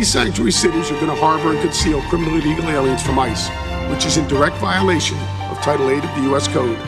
[0.00, 3.50] These sanctuary cities are going to harbor and conceal criminally illegal aliens from ICE,
[3.90, 5.18] which is in direct violation
[5.50, 6.48] of Title 8 of the U.S.
[6.48, 6.78] Code.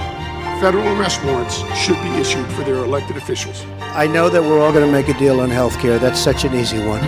[0.62, 3.66] Federal arrest warrants should be issued for their elected officials.
[3.80, 5.98] I know that we're all going to make a deal on health care.
[5.98, 7.02] That's such an easy one.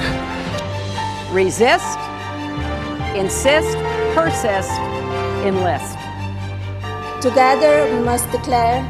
[1.32, 1.96] Resist,
[3.16, 3.74] insist,
[4.12, 4.76] persist,
[5.48, 5.96] enlist.
[7.22, 8.82] Together, we must declare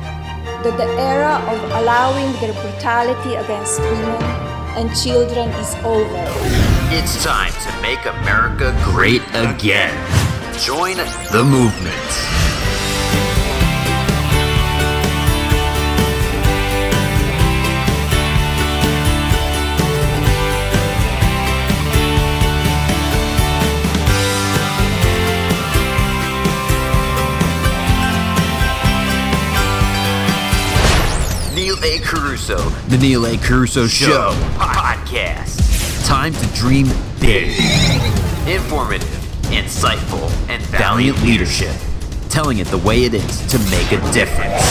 [0.64, 4.20] that the era of allowing their brutality against women
[4.74, 6.73] and children is over.
[6.97, 9.93] It's time to make America great again.
[10.61, 10.97] Join
[11.33, 11.93] the movement.
[31.56, 31.98] Neil A.
[31.98, 33.36] Carousso, The Neil A.
[33.36, 34.73] Carousso Show podcast.
[36.15, 36.87] Time to dream
[37.20, 37.48] big.
[38.47, 39.09] Informative,
[39.51, 41.75] insightful, and valiant leadership.
[42.29, 44.62] Telling it the way it is to make a difference.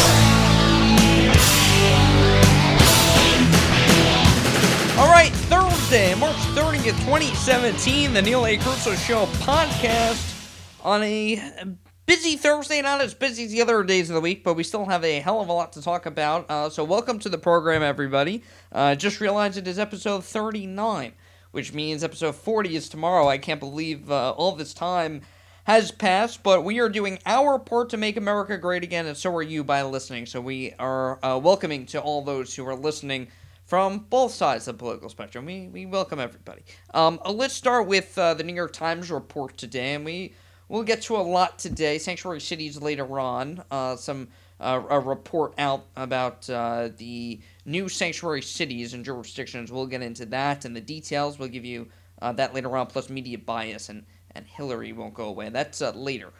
[4.98, 8.56] All right, Thursday, March 30th, 2017, the Neil A.
[8.56, 14.14] Carousso Show podcast on a busy Thursday, not as busy as the other days of
[14.14, 16.46] the week, but we still have a hell of a lot to talk about.
[16.50, 18.44] Uh, so, welcome to the program, everybody.
[18.72, 21.12] Uh, just realized it is episode 39,
[21.54, 23.30] which means episode 40 is tomorrow.
[23.30, 25.22] I can't believe uh, all this time
[25.66, 29.32] has passed, but we are doing our part to make America great again, and so
[29.36, 30.26] are you by listening.
[30.26, 33.28] So, we are uh, welcoming to all those who are listening
[33.66, 35.46] from both sides of the political spectrum.
[35.46, 36.64] We, we welcome everybody.
[36.92, 40.34] Um, uh, let's start with uh, the New York Times report today, and we
[40.70, 42.00] we'll get to a lot today.
[42.00, 43.64] Sanctuary cities later on.
[43.70, 49.72] Uh, some uh, a report out about uh, the new sanctuary cities and jurisdictions.
[49.72, 51.40] We'll get into that and the details.
[51.40, 51.88] We'll give you
[52.22, 52.88] uh, that later on.
[52.88, 54.06] Plus media bias and
[54.36, 55.50] and Hillary won't go away.
[55.50, 56.32] That's uh, later.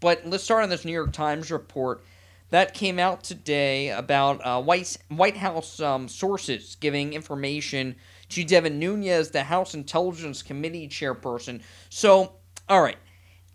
[0.00, 2.02] But let's start on this New York Times report
[2.50, 7.96] that came out today about uh, White White House um, sources giving information
[8.28, 11.62] to Devin Nunes, the House Intelligence Committee chairperson.
[11.88, 12.32] So,
[12.68, 12.96] all right,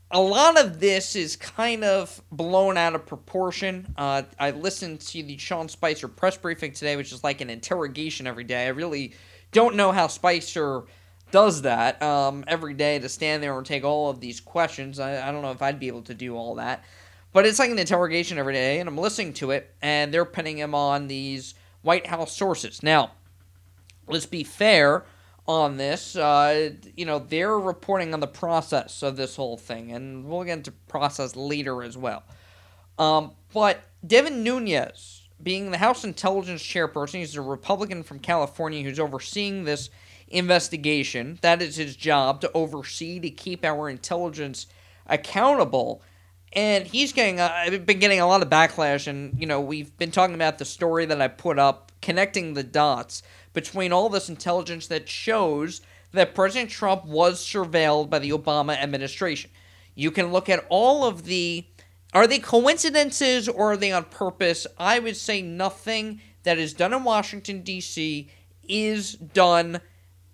[0.10, 3.94] a lot of this is kind of blown out of proportion.
[3.98, 8.26] Uh, I listened to the Sean Spicer press briefing today, which is like an interrogation
[8.26, 8.66] every day.
[8.66, 9.14] I really
[9.52, 10.84] don't know how Spicer
[11.32, 15.00] does that um, every day to stand there and take all of these questions.
[15.00, 16.86] I, I don't know if I'd be able to do all that.
[17.34, 20.58] But it's like an interrogation every day, and I'm listening to it, and they're pinning
[20.58, 22.82] him on these White House sources.
[22.82, 23.12] Now,
[24.08, 25.04] let's be fair
[25.48, 26.16] on this.
[26.16, 30.58] Uh, you know, they're reporting on the process of this whole thing, and we'll get
[30.58, 32.24] into process later as well.
[33.00, 39.00] Um, but Devin Nunes, being the House Intelligence Chairperson, he's a Republican from California who's
[39.00, 39.90] overseeing this
[40.28, 41.40] investigation.
[41.42, 44.68] That is his job to oversee, to keep our intelligence
[45.06, 46.02] accountable.
[46.54, 49.96] And he's getting, uh, I've been getting a lot of backlash, and, you know, we've
[49.98, 53.22] been talking about the story that I put up, connecting the dots
[53.58, 55.82] between all this intelligence that shows
[56.12, 59.50] that President Trump was surveilled by the Obama administration.
[59.96, 61.66] You can look at all of the
[62.14, 64.68] are they coincidences or are they on purpose?
[64.78, 68.30] I would say nothing that is done in Washington D.C.
[68.70, 69.82] is done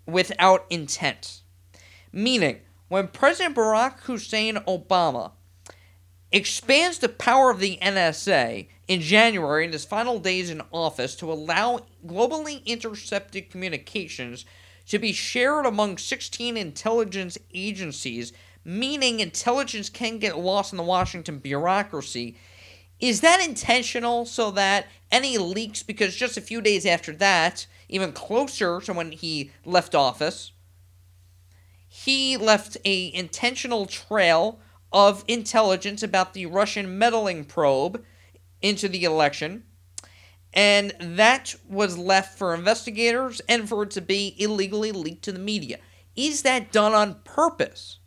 [0.06, 1.44] without intent.
[2.12, 5.32] Meaning, when President Barack Hussein Obama
[6.34, 11.32] expands the power of the NSA in January in his final days in office to
[11.32, 14.46] allow globally intercepted communications
[14.88, 18.34] to be shared among 16 intelligence agencies,
[18.66, 22.38] meaning intelligence can get lost in the Washington bureaucracy.
[23.00, 28.12] Is that intentional so that any leaks, because just a few days after that, even
[28.12, 30.52] closer to when he left office,
[31.88, 34.60] he left a intentional trail
[34.92, 38.04] of intelligence about the Russian meddling probe
[38.62, 39.64] into the election.
[40.54, 45.40] And that was left for investigators and for it to be illegally leaked to the
[45.40, 45.80] media.
[46.16, 48.00] Is that done on purpose?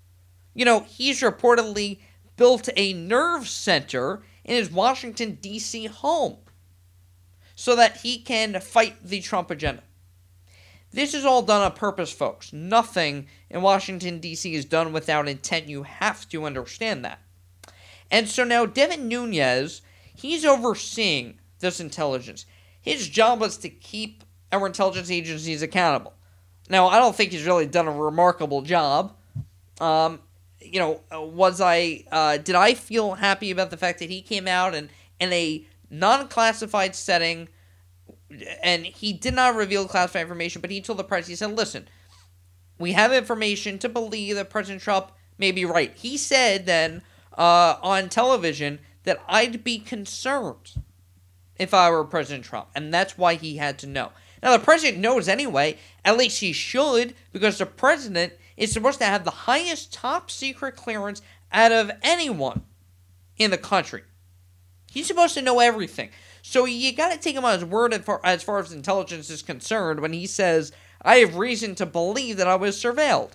[0.55, 1.99] You know, he's reportedly
[2.37, 5.87] built a nerve center in his Washington, D.C.
[5.87, 6.37] home
[7.57, 9.83] so that he can fight the Trump agenda.
[10.93, 12.53] This is all done on purpose, folks.
[12.53, 14.55] Nothing in Washington, D.C.
[14.55, 15.69] is done without intent.
[15.69, 17.21] You have to understand that.
[18.11, 19.83] And so now Devin Nunes,
[20.15, 22.47] he's overseeing this intelligence.
[22.81, 26.15] His job was to keep our intelligence agencies accountable.
[26.69, 29.17] Now, I don't think he's really done a remarkable job.
[29.81, 30.21] Um,
[30.61, 34.49] you know, was I, uh, did I feel happy about the fact that he came
[34.49, 34.89] out and
[35.21, 37.49] in a non classified setting
[38.63, 41.89] and he did not reveal classified information, but he told the press, he said, listen,
[42.79, 45.93] we have information to believe that President Trump may be right.
[45.95, 47.03] He said then
[47.37, 50.75] uh, on television that I'd be concerned
[51.59, 54.13] if I were President Trump, and that's why he had to know.
[54.43, 59.07] Now, the president knows anyway, at least he should, because the president is supposed to
[59.07, 61.23] have the highest top secret clearance
[61.53, 62.63] out of anyone
[63.39, 64.03] in the country.
[64.91, 66.11] He's supposed to know everything.
[66.43, 70.01] So you got to take him on his word as far, as intelligence is concerned
[70.01, 73.33] when he says, I have reason to believe that I was surveilled.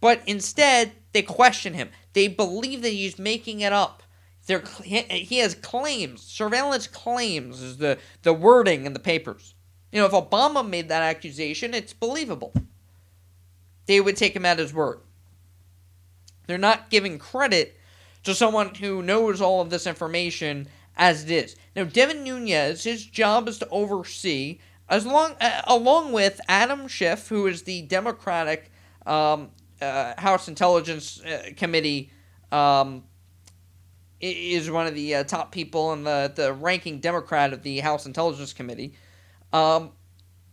[0.00, 1.90] But instead, they question him.
[2.12, 4.02] They believe that he's making it up.
[4.48, 9.54] They're, he has claims, surveillance claims is the, the wording in the papers.
[9.92, 12.54] You know, if Obama made that accusation, it's believable.
[13.84, 15.00] They would take him at his word.
[16.46, 17.76] They're not giving credit
[18.24, 20.66] to someone who knows all of this information
[20.96, 21.56] as it is.
[21.76, 27.28] Now, Devin Nunes, his job is to oversee, as long uh, along with Adam Schiff,
[27.28, 28.70] who is the Democratic
[29.04, 29.50] um,
[29.82, 32.10] uh, House Intelligence uh, Committee,
[32.50, 33.04] um,
[34.20, 38.06] is one of the uh, top people and the the ranking Democrat of the House
[38.06, 38.94] Intelligence Committee.
[39.52, 39.92] Um,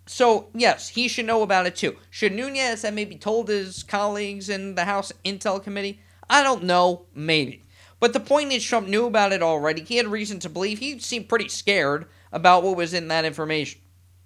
[0.05, 1.95] so yes, he should know about it too.
[2.09, 5.99] Should Nunes have maybe told his colleagues in the House Intel Committee?
[6.29, 7.63] I don't know, maybe.
[7.99, 9.83] But the point is, Trump knew about it already.
[9.83, 10.79] He had reason to believe.
[10.79, 13.81] He seemed pretty scared about what was in that information.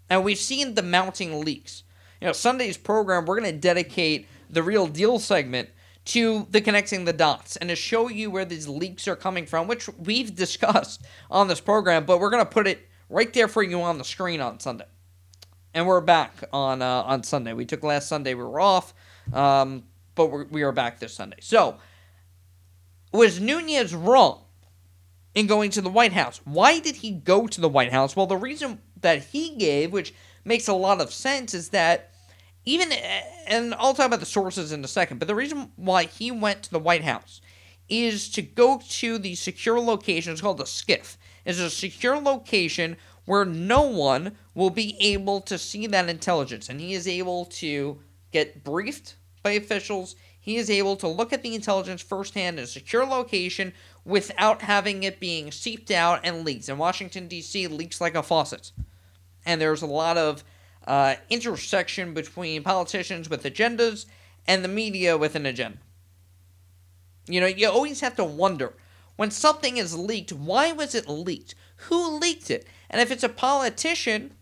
[0.09, 1.83] And we've seen the mounting leaks.
[2.19, 5.69] You know, Sunday's program, we're going to dedicate the real deal segment
[6.09, 9.67] to the connecting the dots and to show you where these leaks are coming from,
[9.67, 13.61] which we've discussed on this program, but we're going to put it right there for
[13.61, 14.85] you on the screen on Sunday.
[15.71, 17.53] And we're back on uh, on Sunday.
[17.53, 18.91] We took last Sunday, we were off,
[19.31, 19.83] um,
[20.15, 21.37] but we're, we are back this Sunday.
[21.41, 21.77] So,
[23.13, 24.45] was Nunes wrong
[25.35, 26.41] in going to the White House?
[26.43, 28.15] Why did he go to the White House?
[28.15, 32.13] Well, the reason that he gave, which makes a lot of sense, is that
[32.65, 32.91] even,
[33.47, 36.63] and I'll talk about the sources in a second, but the reason why he went
[36.63, 37.41] to the White House
[37.87, 40.31] is to go to the secure location.
[40.31, 41.17] It's called the SCIF.
[41.45, 46.79] It's a secure location where no one will be able to see that intelligence, and
[46.79, 47.99] he is able to
[48.31, 50.15] get briefed by officials
[50.49, 53.73] he is able to look at the intelligence firsthand in a secure location
[54.03, 56.69] without having it being seeped out and leaked.
[56.69, 57.67] And Washington, D.C.
[57.67, 58.71] leaks like a faucet.
[59.45, 60.43] And there's a lot of
[60.89, 64.07] uh, intersection between politicians with agendas
[64.47, 65.77] and the media with an agenda.
[67.27, 68.73] You know, you always have to wonder
[69.15, 71.53] when something is leaked, why was it leaked?
[71.87, 72.65] Who leaked it?
[72.89, 74.33] And if it's a politician,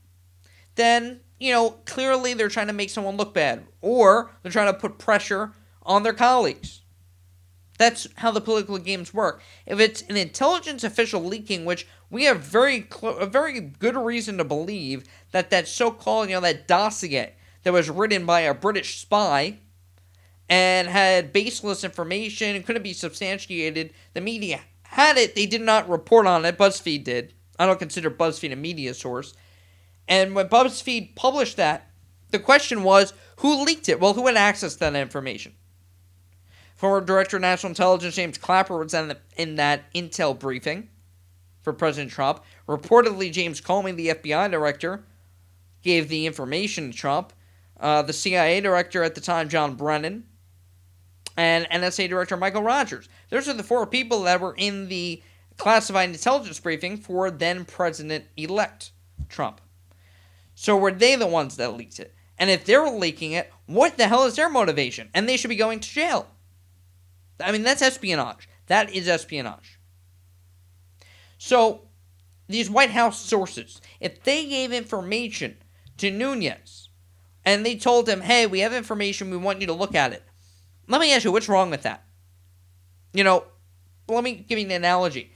[0.75, 4.79] then, you know, clearly they're trying to make someone look bad, or they're trying to
[4.79, 5.51] put pressure
[5.83, 6.81] on their colleagues.
[7.77, 9.41] That's how the political games work.
[9.65, 14.37] If it's an intelligence official leaking, which we have very cl- a very good reason
[14.37, 17.33] to believe that that so-called, you know, that dossier
[17.63, 19.59] that was written by a British spy
[20.49, 25.35] and had baseless information and couldn't be substantiated, the media had it.
[25.35, 26.57] They did not report on it.
[26.57, 27.33] BuzzFeed did.
[27.59, 29.33] I don't consider BuzzFeed a media source.
[30.07, 31.89] And when BuzzFeed published that,
[32.31, 33.99] the question was, who leaked it?
[33.99, 35.53] Well, who had access to that information?
[36.75, 40.89] Former Director of National Intelligence James Clapper was in, the, in that intel briefing
[41.67, 42.41] for President Trump.
[42.65, 45.03] Reportedly, James Comey, the FBI director,
[45.83, 47.33] gave the information to Trump.
[47.77, 50.23] Uh, the CIA director at the time, John Brennan,
[51.35, 53.09] and NSA director Michael Rogers.
[53.29, 55.21] Those are the four people that were in the
[55.57, 58.91] classified intelligence briefing for then President elect
[59.27, 59.59] Trump.
[60.55, 62.15] So were they the ones that leaked it?
[62.39, 65.09] And if they're leaking it, what the hell is their motivation?
[65.13, 66.27] And they should be going to jail.
[67.41, 68.47] I mean, that's espionage.
[68.67, 69.76] That is espionage.
[71.37, 71.81] So,
[72.47, 75.57] these White House sources, if they gave information
[75.97, 76.89] to Nunes
[77.45, 80.23] and they told him, hey, we have information, we want you to look at it,
[80.87, 82.03] let me ask you, what's wrong with that?
[83.13, 83.43] You know,
[84.07, 85.33] let me give you an analogy.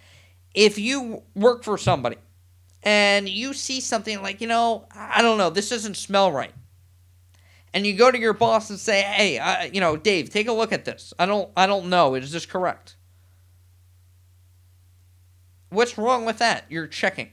[0.54, 2.18] If you work for somebody
[2.84, 6.54] and you see something like, you know, I don't know, this doesn't smell right
[7.74, 10.54] and you go to your boss and say, "Hey, I, you know, Dave, take a
[10.54, 11.14] look at this.
[11.18, 12.16] I don't, I don't know.
[12.16, 12.96] Is this correct?"
[15.72, 16.66] What's wrong with that?
[16.70, 17.32] You're checking.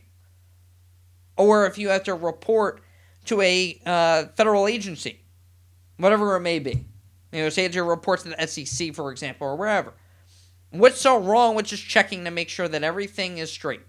[1.37, 2.80] Or if you have to report
[3.26, 5.21] to a uh, federal agency,
[5.97, 6.87] whatever it may be,
[7.33, 9.92] you know, say it's your report to the SEC, for example, or wherever.
[10.71, 13.80] What's so wrong with just checking to make sure that everything is straight?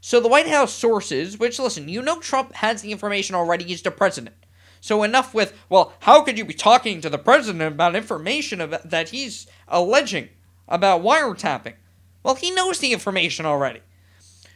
[0.00, 3.82] So the White House sources, which listen, you know Trump has the information already, he's
[3.82, 4.34] the president.
[4.80, 8.90] So enough with, well, how could you be talking to the president about information about,
[8.90, 10.30] that he's alleging
[10.66, 11.74] about wiretapping?
[12.22, 13.80] Well, he knows the information already.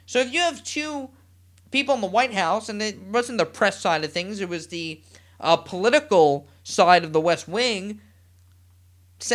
[0.07, 1.11] So if you have two
[1.71, 4.69] people in the White House, and it wasn't the press side of things, it was
[4.69, 5.03] the
[5.41, 8.01] uh, political side of the West Wing,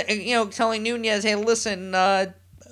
[0.07, 2.27] you know, telling Nunes, "Hey, listen, uh,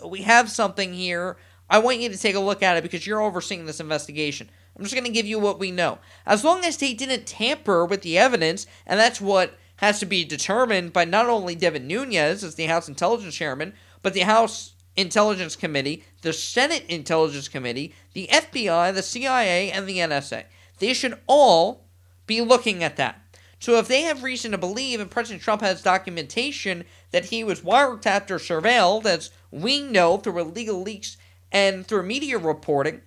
[0.05, 1.37] we have something here.
[1.69, 4.49] I want you to take a look at it because you're overseeing this investigation.
[4.75, 5.97] I'm just going to give you what we know.
[6.25, 10.23] As long as they didn't tamper with the evidence, and that's what has to be
[10.23, 15.55] determined by not only Devin Nunes as the House Intelligence Chairman, but the House Intelligence
[15.55, 20.45] Committee, the Senate Intelligence Committee, the FBI, the CIA, and the NSA.
[20.79, 21.85] They should all
[22.25, 23.21] be looking at that.
[23.59, 27.61] So if they have reason to believe, and President Trump has documentation that he was
[27.61, 31.17] wiretapped or surveilled, as we know through illegal leaks
[31.51, 33.01] and through media reporting,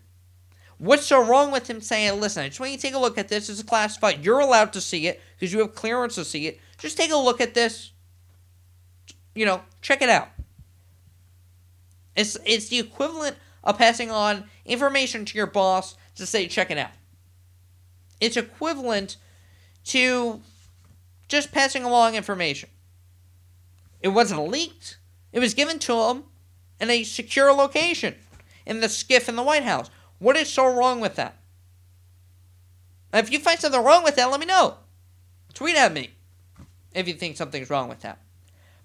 [0.78, 3.18] what's so wrong with him saying, listen, I just want you to take a look
[3.18, 3.48] at this.
[3.48, 4.24] It's classified.
[4.24, 6.58] You're allowed to see it because you have clearance to see it.
[6.78, 7.92] Just take a look at this.
[9.34, 10.28] You know, check it out.
[12.20, 16.76] It's, it's the equivalent of passing on information to your boss to say, check it
[16.76, 16.90] out.
[18.20, 19.16] It's equivalent
[19.86, 20.42] to
[21.28, 22.68] just passing along information.
[24.02, 24.98] It wasn't leaked.
[25.32, 26.24] It was given to him
[26.78, 28.16] in a secure location
[28.66, 29.88] in the SCIF in the White House.
[30.18, 31.38] What is so wrong with that?
[33.14, 34.76] If you find something wrong with that, let me know.
[35.54, 36.10] Tweet at me
[36.94, 38.18] if you think something's wrong with that.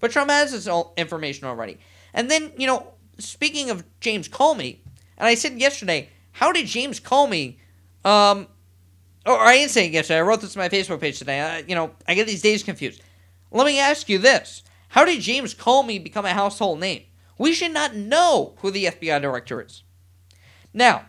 [0.00, 1.78] But Trump has his information already.
[2.14, 4.78] And then, you know, speaking of James Comey,
[5.18, 7.56] and I said yesterday, how did James Comey
[8.06, 8.46] um,
[9.26, 10.20] or I didn't say it yesterday.
[10.20, 11.40] I wrote this on my Facebook page today.
[11.40, 13.02] I, you know, I get these days confused.
[13.50, 17.02] Let me ask you this: How did James Comey become a household name?
[17.36, 19.82] We should not know who the FBI director is.
[20.72, 21.06] Now,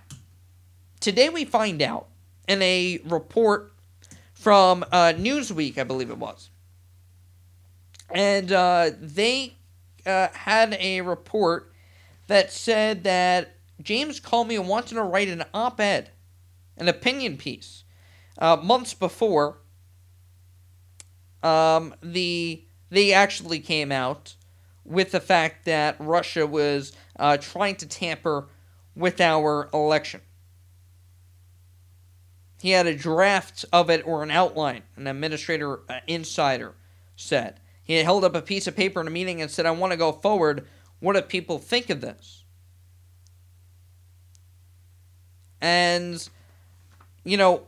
[0.99, 2.07] today we find out
[2.47, 3.71] in a report
[4.33, 6.49] from uh, Newsweek, I believe it was,
[8.09, 9.55] and uh, they
[10.05, 11.71] uh, had a report
[12.27, 16.11] that said that James Comey wanted to write an op-ed,
[16.77, 17.83] an opinion piece
[18.37, 19.59] uh, months before,
[21.43, 24.35] um, the they actually came out
[24.85, 28.47] with the fact that Russia was uh, trying to tamper
[28.95, 30.21] with our election.
[32.61, 36.73] He had a draft of it or an outline, an administrator uh, insider
[37.15, 37.59] said.
[37.83, 39.97] He held up a piece of paper in a meeting and said, I want to
[39.97, 40.67] go forward.
[40.99, 42.43] What do people think of this?
[45.61, 46.27] And,
[47.23, 47.67] you know,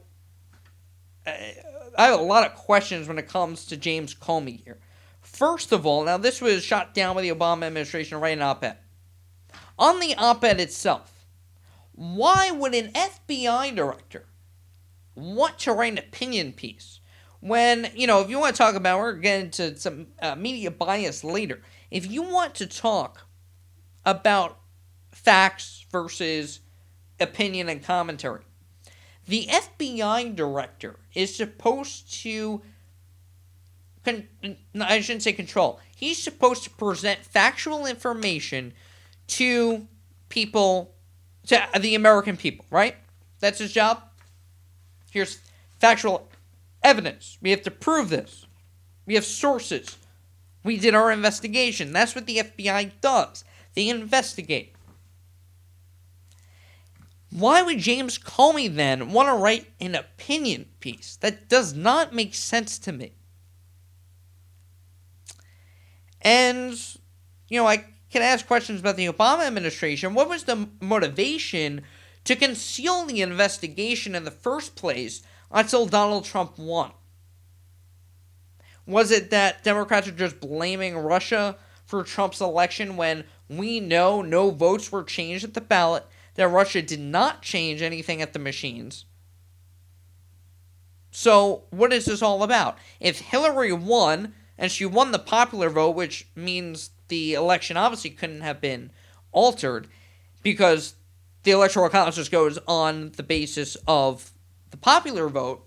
[1.26, 4.80] I have a lot of questions when it comes to James Comey here.
[5.22, 8.78] First of all, now this was shot down by the Obama administration writing an op-ed.
[9.78, 11.26] On the op-ed itself,
[11.94, 14.26] why would an FBI director
[15.16, 17.00] want to write an opinion piece
[17.42, 20.72] when you know if you want to talk about we're getting to some uh, media
[20.72, 23.28] bias later if you want to talk
[24.06, 24.60] about
[25.12, 26.60] facts versus
[27.20, 28.42] opinion and commentary
[29.30, 32.64] the FBI director is supposed to.
[34.04, 34.28] Con-
[34.82, 35.80] I shouldn't say control.
[35.96, 38.74] He's supposed to present factual information
[39.28, 39.88] to
[40.30, 40.96] people,
[41.46, 42.96] to the American people, right?
[43.40, 44.02] That's his job.
[45.12, 45.40] Here's
[45.80, 46.28] factual
[46.82, 47.38] evidence.
[47.40, 48.48] We have to prove this.
[49.06, 49.96] We have sources.
[50.64, 51.94] We did our investigation.
[51.94, 53.44] That's what the FBI does.
[53.76, 54.76] They investigate.
[57.32, 61.16] Why would James Comey then want to write an opinion piece?
[61.18, 63.14] That does not make sense to me.
[66.22, 66.74] And,
[67.48, 70.14] you know, I can ask questions about the Obama administration.
[70.14, 71.84] What was the motivation
[72.26, 76.92] to conceal the investigation in the first place until Donald Trump won?
[78.90, 81.56] Was it that Democrats are just blaming Russia
[81.86, 86.82] for Trump's election when we know no votes were changed at the ballot that Russia
[86.82, 89.06] did not change anything at the machines.
[91.12, 92.78] So, what is this all about?
[93.00, 98.42] If Hillary won, and she won the popular vote, which means the election obviously couldn't
[98.42, 98.92] have been
[99.32, 99.88] altered
[100.42, 100.96] because
[101.44, 104.32] the Electoral College just goes on the basis of
[104.72, 105.64] the popular vote.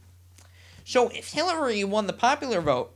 [0.85, 2.95] So, if Hillary won the popular vote,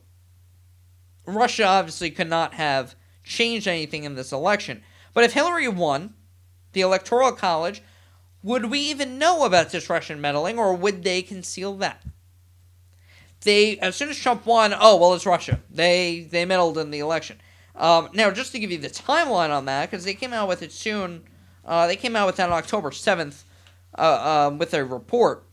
[1.27, 4.83] Russia obviously could not have changed anything in this election.
[5.13, 6.15] But if Hillary won,
[6.73, 7.83] the Electoral College,
[8.43, 12.03] would we even know about this Russian meddling, or would they conceal that?
[13.41, 15.61] They, as soon as Trump won, oh well, it's Russia.
[15.71, 17.41] They they meddled in the election.
[17.75, 20.63] Um, now, just to give you the timeline on that, because they came out with
[20.63, 21.25] it soon.
[21.65, 23.45] Uh, they came out with that on October seventh,
[23.99, 25.45] uh, um, with a report.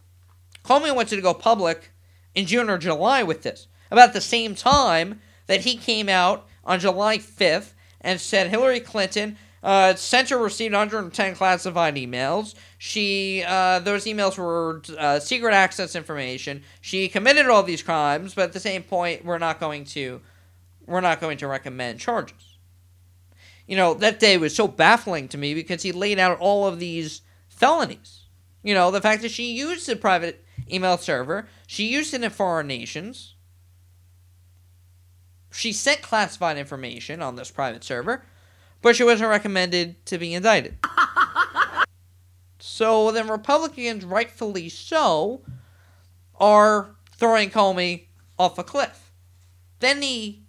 [0.64, 1.92] Comey wanted to go public
[2.36, 6.80] in June or July with this, about the same time that he came out on
[6.80, 12.54] July fifth and said Hillary Clinton Uh, Center received 110 classified emails.
[12.78, 16.64] She, uh, those emails were uh, secret access information.
[16.82, 20.20] She committed all these crimes, but at the same point, we're not going to,
[20.86, 22.58] we're not going to recommend charges.
[23.66, 26.80] You know, that day was so baffling to me because he laid out all of
[26.80, 28.24] these felonies.
[28.64, 32.30] You know, the fact that she used a private email server, she used it in
[32.30, 33.33] foreign nations,
[35.54, 38.24] she sent classified information on this private server
[38.84, 40.78] but she wasn't recommended to be indicted.
[42.60, 45.42] so then Republicans, rightfully so,
[46.36, 48.08] are throwing Comey
[48.38, 49.12] off a cliff.
[49.80, 50.44] Then he,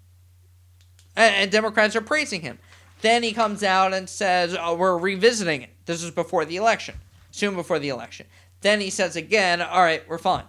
[1.16, 2.58] and Democrats are praising him.
[3.00, 5.70] Then he comes out and says, oh, We're revisiting it.
[5.86, 6.96] This is before the election,
[7.30, 8.26] soon before the election.
[8.62, 10.44] Then he says again, All right, we're fine.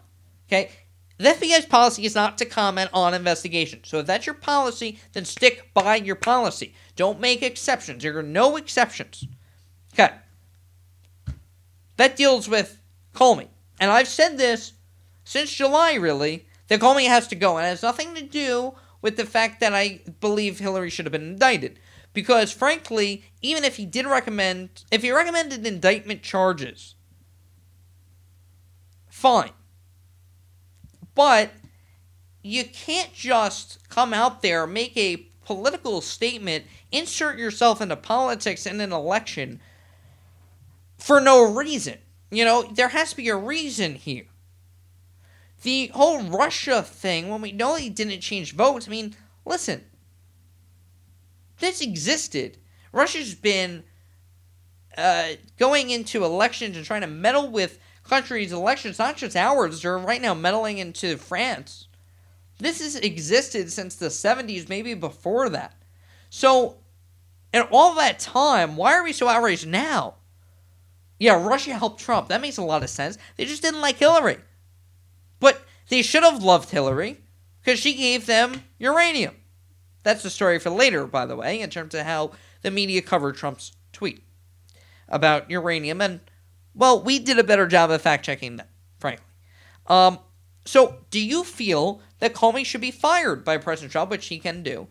[0.48, 0.72] Okay?
[1.18, 3.88] The FBI's policy is not to comment on investigations.
[3.88, 6.74] So if that's your policy, then stick by your policy.
[6.96, 8.04] Don't make exceptions.
[8.04, 9.26] There are no exceptions.
[9.94, 10.14] Okay.
[11.96, 12.82] That deals with
[13.14, 13.48] Comey.
[13.80, 14.74] And I've said this
[15.24, 17.58] since July, really, that Comey has to go.
[17.58, 21.14] And it has nothing to do with the fact that I believe Hillary should have
[21.14, 21.80] been indicted.
[22.12, 26.96] Because, frankly, even if he did recommend, if he recommended indictment charges,
[29.10, 29.52] fine.
[31.16, 31.52] But
[32.44, 38.82] you can't just come out there, make a political statement, insert yourself into politics in
[38.82, 39.62] an election
[40.98, 41.98] for no reason.
[42.30, 44.26] You know, there has to be a reason here.
[45.64, 49.86] The whole Russia thing, when we know he didn't change votes, I mean, listen,
[51.60, 52.58] this existed.
[52.92, 53.84] Russia's been
[54.98, 59.82] uh, going into elections and trying to meddle with countries' elections, not just ours.
[59.82, 61.88] They're right now meddling into France.
[62.58, 65.74] This has existed since the 70s, maybe before that.
[66.30, 66.78] So,
[67.54, 70.16] in all that time, why are we so outraged now?
[71.20, 72.28] Yeah, Russia helped Trump.
[72.28, 73.18] That makes a lot of sense.
[73.38, 74.38] They just didn't like Hillary.
[75.40, 77.20] But they should have loved Hillary
[77.64, 79.36] because she gave them uranium.
[80.04, 83.36] That's the story for later, by the way, in terms of how the media covered
[83.36, 84.24] Trump's tweet
[85.08, 86.20] about uranium and
[86.76, 88.68] well, we did a better job of fact checking them,
[89.00, 89.26] frankly.
[89.88, 90.20] Um,
[90.66, 94.64] so, do you feel that Comey should be fired by President Trump, which he can
[94.64, 94.88] do,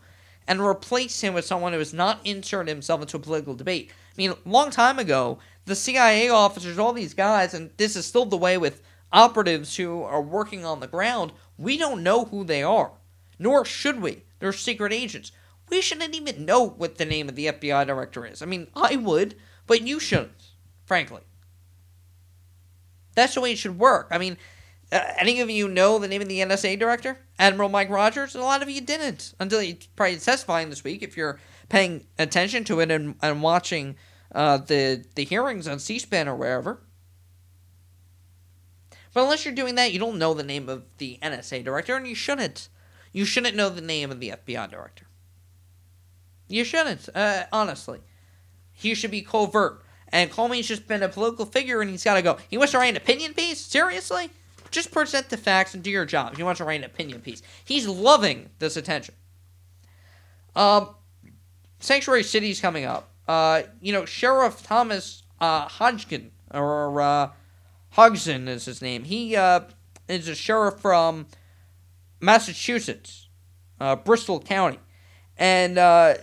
[0.47, 3.91] and replace him with someone who has not inserted himself into a political debate?
[3.91, 8.05] I mean, a long time ago, the CIA officers, all these guys, and this is
[8.05, 12.43] still the way with operatives who are working on the ground, we don't know who
[12.43, 12.91] they are,
[13.37, 14.23] nor should we.
[14.39, 15.31] They're secret agents.
[15.69, 18.41] We shouldn't even know what the name of the FBI director is.
[18.41, 19.35] I mean, I would,
[19.67, 20.51] but you shouldn't,
[20.85, 21.21] frankly.
[23.15, 24.07] That's the way it should work.
[24.11, 24.37] I mean,
[24.91, 28.35] uh, any of you know the name of the NSA director, Admiral Mike Rogers?
[28.35, 31.01] A lot of you didn't until he probably testifying this week.
[31.01, 33.95] If you're paying attention to it and, and watching
[34.33, 36.81] uh, the the hearings on C-SPAN or wherever.
[39.13, 42.05] But unless you're doing that, you don't know the name of the NSA director, and
[42.05, 42.67] you shouldn't.
[43.13, 45.07] You shouldn't know the name of the FBI director.
[46.49, 48.01] You shouldn't, uh, honestly.
[48.73, 49.84] He should be covert.
[50.09, 52.37] And Comey's just been a political figure and he's got to go.
[52.49, 53.59] He wants to write an opinion piece?
[53.59, 54.29] Seriously?
[54.71, 56.37] Just present the facts and do your job.
[56.37, 57.41] He wants to write an opinion piece.
[57.63, 59.15] He's loving this attention.
[60.55, 60.95] Um,
[61.79, 63.09] Sanctuary City's coming up.
[63.27, 67.29] Uh, you know, Sheriff Thomas uh, Hodgkin, or uh,
[67.91, 69.03] Hodgson is his name.
[69.03, 69.61] He uh,
[70.07, 71.27] is a sheriff from
[72.21, 73.29] Massachusetts,
[73.79, 74.79] uh, Bristol County.
[75.37, 76.15] And uh,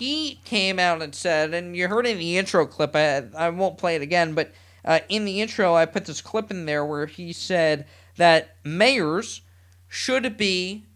[0.00, 3.76] he came out and said, and you heard in the intro clip, I, I won't
[3.76, 4.50] play it again, but
[4.82, 7.86] uh, in the intro, I put this clip in there where he said
[8.16, 9.42] that mayors
[9.88, 10.86] should be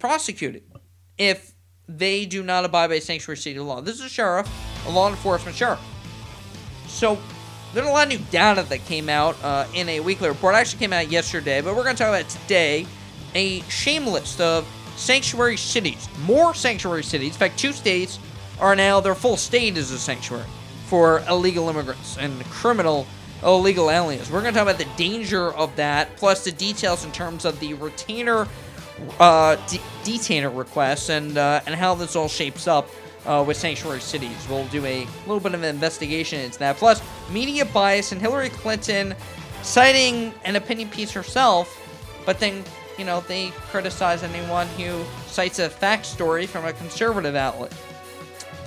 [0.00, 0.64] prosecuted
[1.16, 1.52] if
[1.88, 3.80] they do not abide by sanctuary city law.
[3.80, 4.50] This is a sheriff,
[4.88, 5.80] a law enforcement sheriff.
[6.88, 7.16] So
[7.72, 10.56] there's a lot of new data that came out uh, in a weekly report.
[10.56, 12.86] It actually came out yesterday, but we're going to talk about today
[13.36, 14.66] a shame list of
[14.98, 17.34] sanctuary cities, more sanctuary cities.
[17.34, 18.18] In fact, two states
[18.60, 20.44] are now, their full state is a sanctuary
[20.86, 23.06] for illegal immigrants and criminal
[23.42, 24.30] illegal aliens.
[24.30, 27.58] We're going to talk about the danger of that, plus the details in terms of
[27.60, 28.48] the retainer
[29.20, 32.88] uh, de- detainer requests and uh, and how this all shapes up
[33.26, 34.46] uh, with sanctuary cities.
[34.50, 36.76] We'll do a little bit of an investigation into that.
[36.78, 39.14] Plus, media bias and Hillary Clinton
[39.62, 41.80] citing an opinion piece herself,
[42.26, 42.64] but then
[42.98, 47.72] you know, they criticize anyone who cites a fact story from a conservative outlet.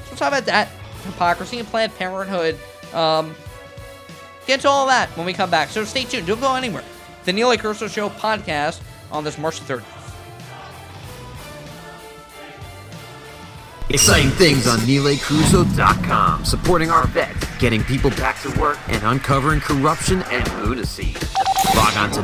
[0.09, 0.69] So talk about that
[1.03, 2.57] hypocrisy and Planned Parenthood.
[2.93, 3.35] Um,
[4.47, 5.69] get to all that when we come back.
[5.69, 6.27] So stay tuned.
[6.27, 6.83] Don't go anywhere.
[7.25, 7.57] The Neil A.
[7.57, 9.83] Show podcast on this March 3rd.
[13.89, 20.23] Exciting things on NeilACarousso.com, supporting our vets, getting people back to work, and uncovering corruption
[20.31, 21.13] and lunacy.
[21.75, 22.21] Log on to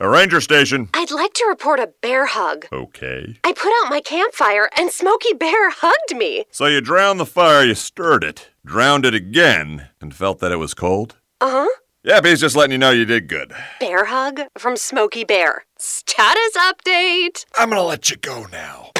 [0.00, 0.88] A ranger station.
[0.94, 2.66] I'd like to report a bear hug.
[2.72, 3.36] Okay.
[3.44, 6.44] I put out my campfire and Smokey Bear hugged me.
[6.50, 10.56] So you drowned the fire, you stirred it, drowned it again, and felt that it
[10.56, 11.16] was cold?
[11.40, 11.68] Uh huh.
[12.04, 13.52] Yep, he's just letting you know you did good.
[13.78, 15.64] Bear hug from Smokey Bear.
[15.78, 17.44] Status update.
[17.56, 18.90] I'm gonna let you go now.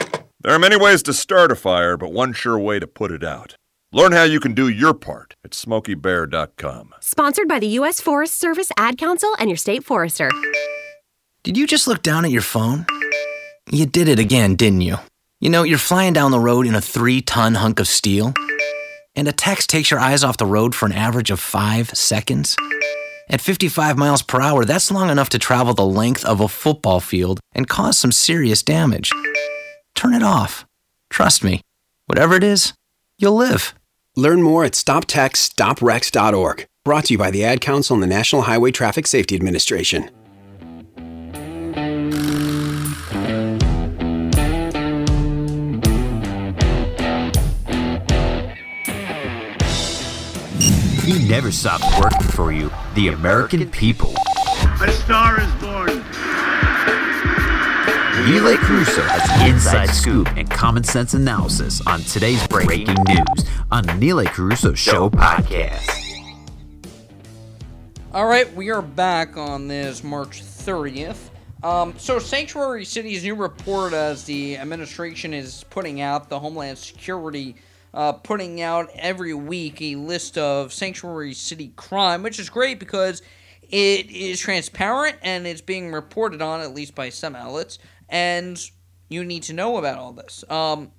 [0.40, 3.24] There are many ways to start a fire, but one sure way to put it
[3.24, 3.56] out.
[3.94, 6.94] Learn how you can do your part at smokeybear.com.
[7.00, 8.00] Sponsored by the U.S.
[8.00, 10.30] Forest Service Ad Council and your state forester.
[11.42, 12.86] Did you just look down at your phone?
[13.70, 14.96] You did it again, didn't you?
[15.40, 18.32] You know, you're flying down the road in a three ton hunk of steel,
[19.14, 22.56] and a text takes your eyes off the road for an average of five seconds.
[23.28, 27.00] At 55 miles per hour, that's long enough to travel the length of a football
[27.00, 29.12] field and cause some serious damage.
[29.94, 30.64] Turn it off.
[31.10, 31.60] Trust me,
[32.06, 32.72] whatever it is,
[33.18, 33.74] you'll live.
[34.14, 36.66] Learn more at stoptextsstopwrecks.org.
[36.84, 40.10] Brought to you by the Ad Council and the National Highway Traffic Safety Administration.
[51.06, 54.14] He never stopped working for you, the American people.
[54.82, 56.04] A star is born.
[58.24, 58.54] Neil A.
[58.54, 63.94] Carousso has the inside scoop and common sense analysis on today's breaking news on the
[63.94, 64.24] Neil A.
[64.26, 65.90] Carousso Show podcast.
[68.12, 71.30] All right, we are back on this March 30th.
[71.64, 77.56] Um, so, Sanctuary City's new report, as the administration is putting out, the Homeland Security
[77.92, 83.20] uh, putting out every week a list of Sanctuary City crime, which is great because
[83.68, 87.78] it is transparent and it's being reported on, at least by some outlets,
[88.12, 88.62] and
[89.08, 90.44] you need to know about all this.
[90.48, 90.92] Um,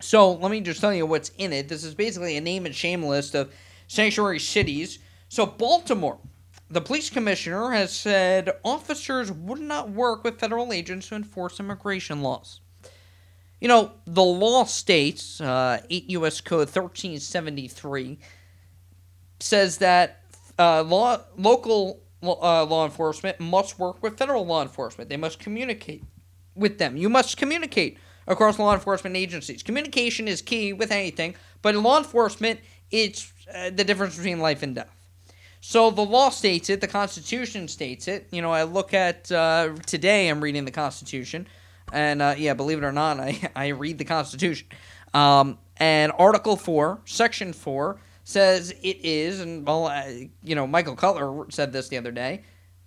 [0.00, 1.68] so, let me just tell you what's in it.
[1.68, 3.52] This is basically a name and shame list of
[3.88, 5.00] sanctuary cities.
[5.28, 6.20] So, Baltimore
[6.70, 12.22] the police commissioner has said officers would not work with federal agents to enforce immigration
[12.22, 12.60] laws.
[13.60, 16.40] You know, the law states, uh, 8 U.S.
[16.40, 18.18] Code 1373,
[19.40, 20.22] says that
[20.58, 25.08] uh, law, local uh, law enforcement must work with federal law enforcement.
[25.10, 26.02] They must communicate
[26.54, 26.96] with them.
[26.96, 29.62] You must communicate across law enforcement agencies.
[29.62, 34.62] Communication is key with anything, but in law enforcement, it's uh, the difference between life
[34.62, 34.90] and death.
[35.60, 38.28] So the law states it, the Constitution states it.
[38.30, 41.46] You know, I look at uh, today, I'm reading the Constitution,
[41.92, 44.68] and uh, yeah, believe it or not, I, I read the Constitution.
[45.14, 49.90] Um, and Article 4, Section 4, says it is, and well,
[50.42, 52.42] you know, Michael Cutler said this the other day,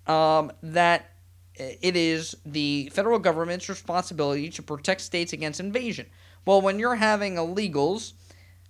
[0.08, 1.12] um, that
[1.58, 6.08] it is the federal government's responsibility to protect states against invasion.
[6.46, 8.14] Well, when you're having illegals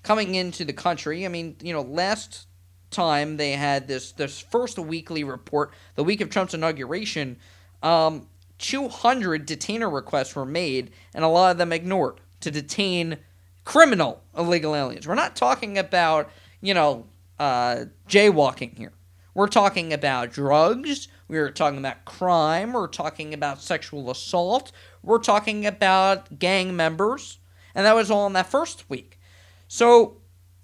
[0.04, 2.48] coming into the country, I mean, you know, last
[2.90, 7.38] time they had this this first weekly report, the week of Trump's inauguration,
[7.84, 8.28] um,
[8.60, 13.18] 200 detainer requests were made, and a lot of them ignored to detain
[13.66, 15.06] criminal illegal aliens.
[15.08, 16.30] We're not talking about
[16.62, 17.06] you know
[17.40, 18.94] uh, jaywalking here.
[19.34, 21.10] We're talking about drugs.
[21.28, 22.74] We're talking about crime.
[22.74, 24.72] We're talking about sexual assault.
[25.04, 27.40] We're talking about gang members,
[27.76, 29.20] and that was all in that first week.
[29.68, 30.22] So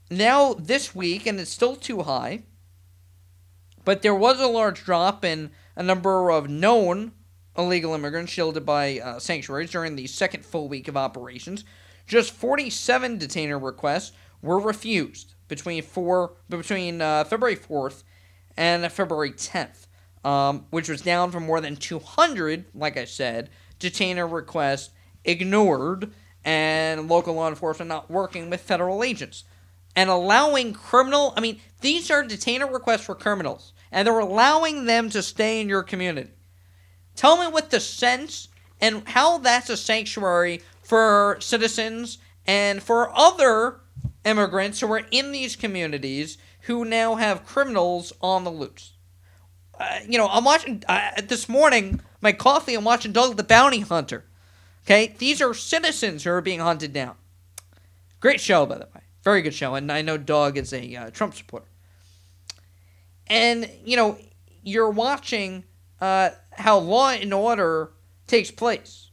[0.09, 2.43] now this week, and it's still too high,
[3.83, 7.11] but there was a large drop in a number of known
[7.57, 11.63] illegal immigrants shielded by uh, sanctuaries during the second full week of operations.
[12.07, 18.03] Just 47 detainer requests were refused between four between uh, February 4th
[18.57, 19.87] and February 10th,
[20.23, 24.91] um, which was down from more than 200, like I said, detainer requests
[25.23, 26.11] ignored
[26.43, 29.43] and local law enforcement not working with federal agents
[29.95, 35.09] and allowing criminal I mean, these are detainer requests for criminals, and they're allowing them
[35.11, 36.31] to stay in your community.
[37.15, 38.47] Tell me what the sense
[38.81, 43.81] and how that's a sanctuary for citizens and for other
[44.25, 48.93] immigrants who are in these communities who now have criminals on the loose.
[49.79, 53.79] Uh, you know, I'm watching uh, this morning, my coffee, I'm watching Dog the Bounty
[53.79, 54.23] Hunter.
[54.85, 55.15] Okay?
[55.17, 57.15] These are citizens who are being hunted down.
[58.19, 59.01] Great show, by the way.
[59.23, 61.67] Very good show, and I know Dog is a uh, Trump supporter.
[63.27, 64.17] And you know,
[64.63, 65.63] you're watching
[66.01, 67.91] uh, how law and order
[68.27, 69.11] takes place,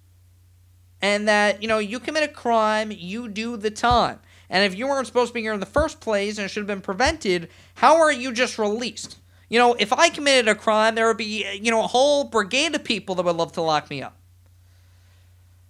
[1.01, 4.19] and that you know you commit a crime, you do the time,
[4.49, 6.63] and if you weren't supposed to be here in the first place and it should
[6.63, 9.20] have been prevented, how are you just released?
[9.51, 12.75] You know, if I committed a crime, there would be you know a whole brigade
[12.75, 14.17] of people that would love to lock me up.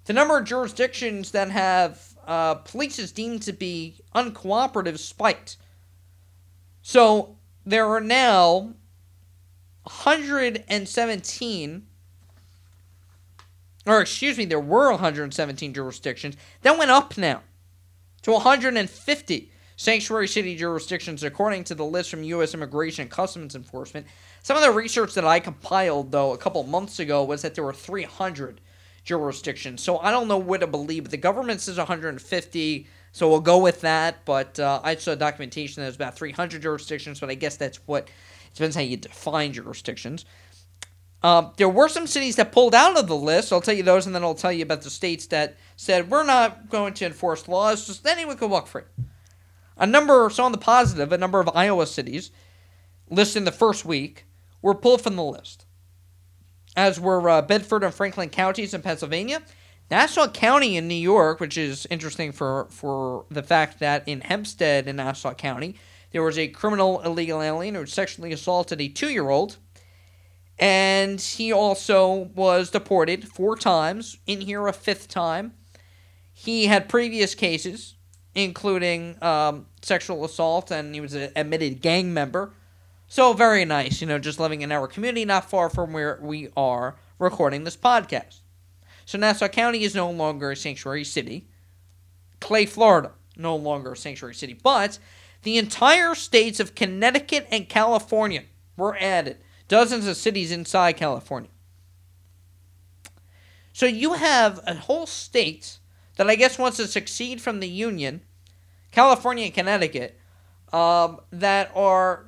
[0.05, 5.57] the number of jurisdictions that have uh, police is deemed to be uncooperative spiked.
[6.83, 8.75] So there are now
[9.85, 11.87] 117,
[13.87, 16.37] or excuse me, there were 117 jurisdictions.
[16.63, 17.43] That went up now
[18.23, 19.50] to 150
[19.81, 22.53] sanctuary city jurisdictions, according to the list from U.S.
[22.53, 24.07] Immigration and Customs Enforcement.
[24.43, 27.65] Some of the research that I compiled, though, a couple months ago was that there
[27.65, 28.61] were 300
[29.05, 29.83] jurisdictions.
[29.83, 31.09] So I don't know what to believe.
[31.09, 34.27] The government says 150, so we'll go with that.
[34.27, 38.03] But uh, I saw documentation that was about 300 jurisdictions, but I guess that's what
[38.05, 40.27] it depends how you define jurisdictions.
[41.23, 43.51] Um, there were some cities that pulled out of the list.
[43.51, 46.25] I'll tell you those, and then I'll tell you about the states that said we're
[46.25, 47.87] not going to enforce laws.
[47.87, 48.83] Just anyone can walk free.
[49.81, 52.31] A number, so on the positive, a number of Iowa cities
[53.09, 54.27] listed in the first week
[54.61, 55.65] were pulled from the list,
[56.77, 59.43] as were uh, Bedford and Franklin counties in Pennsylvania,
[59.91, 64.87] Nassau County in New York, which is interesting for for the fact that in Hempstead
[64.87, 65.77] in Nassau County
[66.13, 69.57] there was a criminal illegal alien who sexually assaulted a two-year-old,
[70.59, 74.19] and he also was deported four times.
[74.27, 75.55] In here, a fifth time.
[76.33, 77.97] He had previous cases,
[78.35, 82.53] including um, sexual assault, and he was an admitted gang member.
[83.09, 86.49] So very nice, you know, just living in our community, not far from where we
[86.57, 88.39] are recording this podcast.
[89.05, 91.49] So Nassau County is no longer a sanctuary city.
[92.41, 94.53] Clay, Florida, no longer a sanctuary city.
[94.55, 95.01] But
[95.43, 98.45] the entire states of Connecticut and California
[98.77, 99.39] were added.
[99.67, 101.51] Dozens of cities inside California.
[103.73, 105.79] So you have a whole state
[106.21, 108.21] that I guess wants to succeed from the Union,
[108.91, 110.21] California and Connecticut,
[110.71, 112.27] um, that are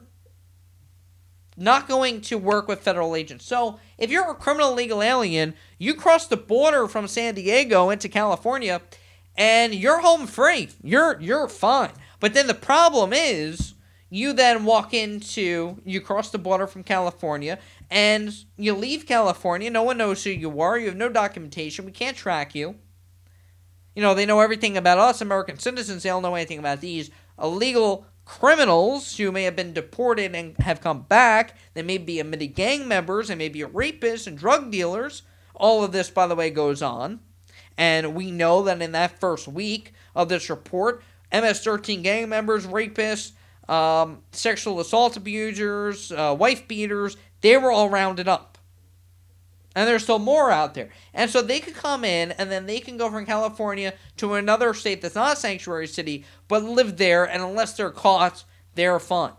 [1.58, 3.44] not going to work with federal agents.
[3.44, 8.08] So if you're a criminal legal alien, you cross the border from San Diego into
[8.08, 8.80] California,
[9.36, 10.70] and you're home free.
[10.82, 11.92] You're you're fine.
[12.18, 13.74] But then the problem is
[14.08, 17.58] you then walk into you cross the border from California
[17.90, 19.68] and you leave California.
[19.68, 20.78] No one knows who you are.
[20.78, 21.84] You have no documentation.
[21.84, 22.76] We can't track you.
[23.94, 26.02] You know, they know everything about us, American citizens.
[26.02, 30.80] They don't know anything about these illegal criminals who may have been deported and have
[30.80, 31.56] come back.
[31.74, 33.28] They may be admitted gang members.
[33.28, 35.22] They may be rapists and drug dealers.
[35.54, 37.20] All of this, by the way, goes on.
[37.76, 41.02] And we know that in that first week of this report,
[41.32, 43.32] MS 13 gang members, rapists,
[43.68, 48.51] um, sexual assault abusers, uh, wife beaters, they were all rounded up.
[49.74, 50.90] And there's still more out there.
[51.14, 54.74] And so they could come in and then they can go from California to another
[54.74, 59.32] state that's not a sanctuary city, but live there, and unless they're caught, they're fine.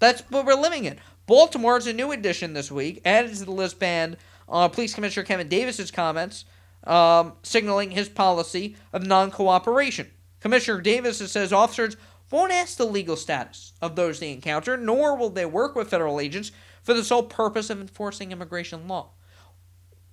[0.00, 0.98] That's what we're living in.
[1.26, 4.16] Baltimore is a new addition this week, added to the list band
[4.48, 6.44] uh, Police Commissioner Kevin Davis's comments,
[6.84, 10.10] um, signaling his policy of non cooperation.
[10.40, 11.96] Commissioner Davis says officers
[12.30, 16.20] won't ask the legal status of those they encounter, nor will they work with federal
[16.20, 19.10] agents for the sole purpose of enforcing immigration law.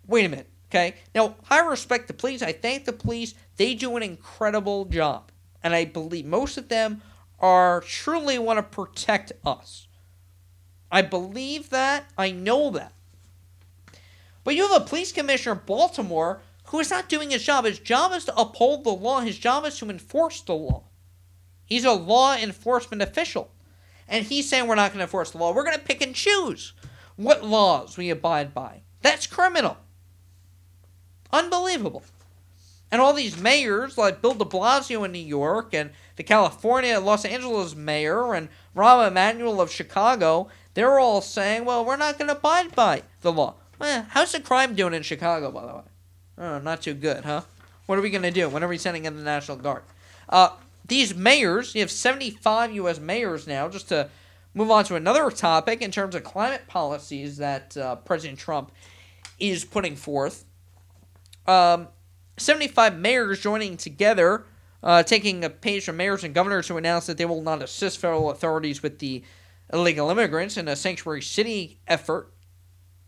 [0.06, 0.96] Wait a minute, okay?
[1.14, 2.42] Now, I respect the police.
[2.42, 3.34] I thank the police.
[3.58, 5.32] They do an incredible job.
[5.64, 7.02] And I believe most of them
[7.40, 9.88] are truly want to protect us.
[10.92, 12.10] I believe that.
[12.18, 12.94] I know that.
[14.44, 17.66] But you have a police commissioner in Baltimore who is not doing his job.
[17.66, 20.84] His job is to uphold the law, his job is to enforce the law.
[21.66, 23.52] He's a law enforcement official.
[24.08, 25.54] And he's saying we're not going to enforce the law.
[25.54, 26.74] We're going to pick and choose
[27.16, 28.82] what laws we abide by.
[29.02, 29.78] That's criminal.
[31.32, 32.04] Unbelievable.
[32.90, 37.26] And all these mayors, like Bill de Blasio in New York, and the California, Los
[37.26, 42.38] Angeles mayor, and Rahm Emanuel of Chicago, they're all saying, well, we're not going to
[42.38, 43.56] abide by the law.
[43.82, 45.84] Eh, how's the crime doing in Chicago, by the way?
[46.38, 47.42] Oh, not too good, huh?
[47.88, 48.48] What are we going to do?
[48.48, 49.84] When are we sending in the National Guard?
[50.30, 50.50] Uh,
[50.88, 53.00] these mayors, you have 75 U.S.
[53.00, 54.10] mayors now, just to
[54.54, 58.72] move on to another topic in terms of climate policies that uh, President Trump
[59.40, 60.46] is putting forth.
[61.46, 61.90] Um,
[62.38, 64.46] 75 mayors joining together,
[64.84, 68.00] uh, taking a page from mayors and governors who announced that they will not assist
[68.00, 69.24] federal authorities with the
[69.72, 72.32] illegal immigrants in a sanctuary city effort,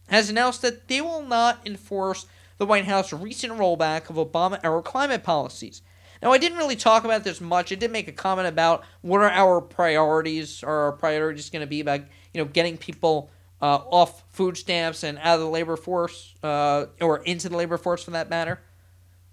[0.09, 2.25] has announced that they will not enforce
[2.57, 5.81] the White House recent rollback of Obama era climate policies.
[6.21, 7.71] Now, I didn't really talk about this much.
[7.71, 10.63] I did make a comment about what are our priorities.
[10.63, 12.01] Are our priorities going to be about
[12.33, 16.87] you know getting people uh, off food stamps and out of the labor force, uh,
[17.01, 18.59] or into the labor force for that matter?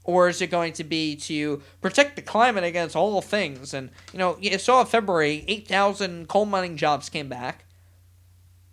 [0.05, 3.75] Or is it going to be to protect the climate against all things?
[3.75, 7.65] And you know, you saw in February, eight thousand coal mining jobs came back,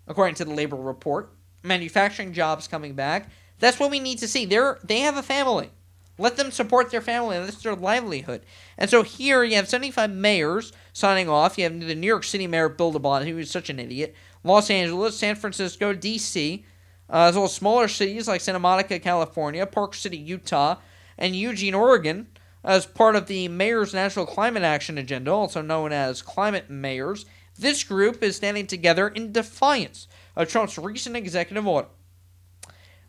[0.07, 1.31] according to the labor report.
[1.63, 3.29] Manufacturing jobs coming back.
[3.57, 4.45] That's what we need to see.
[4.45, 5.71] They're they have a family.
[6.17, 7.37] Let them support their family.
[7.37, 8.45] And that's their livelihood.
[8.77, 11.57] And so here you have 75 mayors signing off.
[11.57, 14.15] You have the New York City mayor Bill de Blasio, who is such an idiot.
[14.43, 16.65] Los Angeles, San Francisco, D.C.,
[17.09, 20.77] uh, as well as smaller cities like Santa Monica, California, Park City, Utah,
[21.17, 22.27] and Eugene, Oregon,
[22.63, 27.25] as part of the Mayor's National Climate Action Agenda, also known as Climate Mayors.
[27.57, 31.89] This group is standing together in defiance of Trump's recent executive order.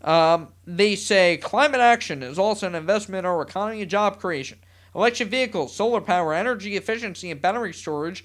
[0.05, 4.59] Um, they say climate action is also an investment in our economy and job creation.
[4.95, 8.25] Electric vehicles, solar power, energy efficiency, and battery storage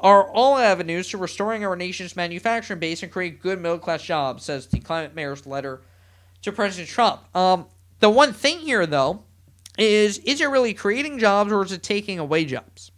[0.00, 4.44] are all avenues to restoring our nation's manufacturing base and create good middle class jobs,
[4.44, 5.82] says the climate mayor's letter
[6.40, 7.36] to President Trump.
[7.36, 7.66] Um,
[8.00, 9.24] the one thing here, though,
[9.76, 12.90] is is it really creating jobs or is it taking away jobs?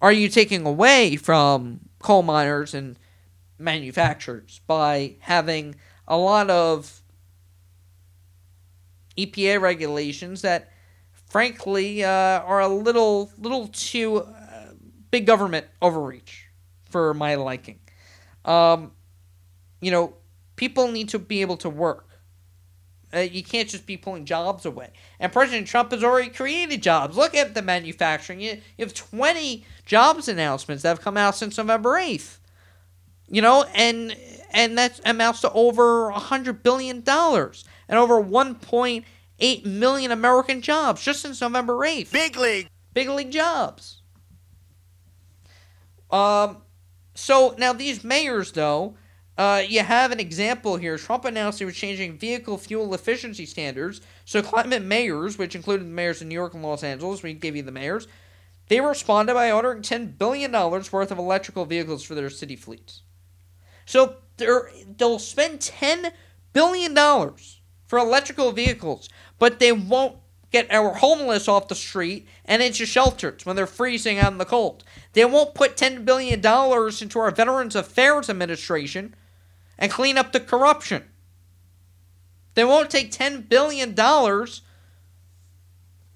[0.00, 2.98] Are you taking away from coal miners and
[3.58, 5.76] manufacturers by having
[6.08, 7.01] a lot of
[9.26, 10.70] EPA regulations that,
[11.12, 14.72] frankly, uh, are a little little too uh,
[15.10, 16.46] big government overreach
[16.90, 17.80] for my liking.
[18.44, 18.92] Um,
[19.80, 20.14] you know,
[20.56, 22.08] people need to be able to work.
[23.14, 24.90] Uh, you can't just be pulling jobs away.
[25.20, 27.16] And President Trump has already created jobs.
[27.16, 28.40] Look at the manufacturing.
[28.40, 32.38] You, you have 20 jobs announcements that have come out since November 8th.
[33.28, 34.16] You know, and
[34.52, 41.40] and that amounts to over $100 billion and over 1.8 million American jobs just since
[41.40, 42.12] November 8th.
[42.12, 42.68] Big league.
[42.94, 44.02] Big league jobs.
[46.10, 46.58] Um,
[47.14, 48.96] so now these mayors, though,
[49.38, 50.98] uh, you have an example here.
[50.98, 54.02] Trump announced he was changing vehicle fuel efficiency standards.
[54.26, 57.56] So climate mayors, which included the mayors of New York and Los Angeles, we gave
[57.56, 58.06] you the mayors,
[58.68, 63.02] they responded by ordering $10 billion worth of electrical vehicles for their city fleets.
[63.86, 64.16] So
[64.96, 66.12] they'll spend $10
[66.52, 66.94] billion
[67.86, 70.16] for electrical vehicles, but they won't
[70.50, 74.44] get our homeless off the street and into shelters when they're freezing out in the
[74.44, 74.84] cold.
[75.14, 79.14] They won't put $10 billion into our Veterans Affairs Administration
[79.78, 81.04] and clean up the corruption.
[82.54, 83.98] They won't take $10 billion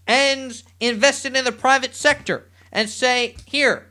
[0.07, 3.86] and invest it in the private sector and say, here,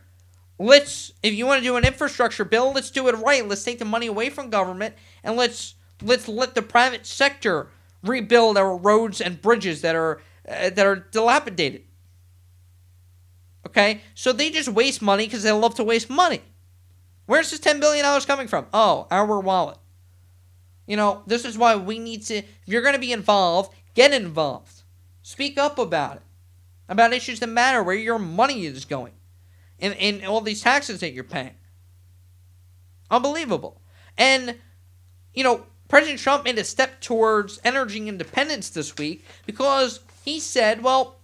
[0.60, 3.48] let's, if you want to do an infrastructure bill, let's do it right.
[3.48, 7.70] Let's take the money away from government and let's let's let the private sector
[8.04, 11.84] rebuild our roads and bridges that are uh, that are dilapidated.
[13.68, 14.02] Okay?
[14.14, 16.42] So they just waste money because they love to waste money.
[17.26, 18.68] Where's this $10 billion coming from?
[18.74, 19.78] Oh, our wallet.
[20.86, 24.14] You know, this is why we need to, if you're going to be involved, get
[24.14, 24.84] involved.
[25.24, 26.22] Speak up about it,
[26.88, 29.14] about issues that matter, where your money is going,
[29.80, 31.56] and, and all these taxes that you're paying.
[33.12, 33.82] Unbelievable.
[34.18, 34.56] And,
[35.34, 40.84] you know, President Trump made a step towards energy independence this week because he said,
[40.84, 41.18] well,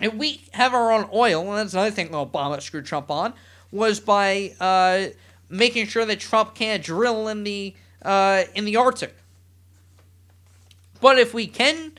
[0.00, 3.34] if we have our own oil, and that's another thing Obama screwed Trump on,
[3.70, 5.06] was by uh,
[5.48, 9.14] making sure that Trump can't drill in the uh, in the Arctic.
[11.00, 11.92] But if we can,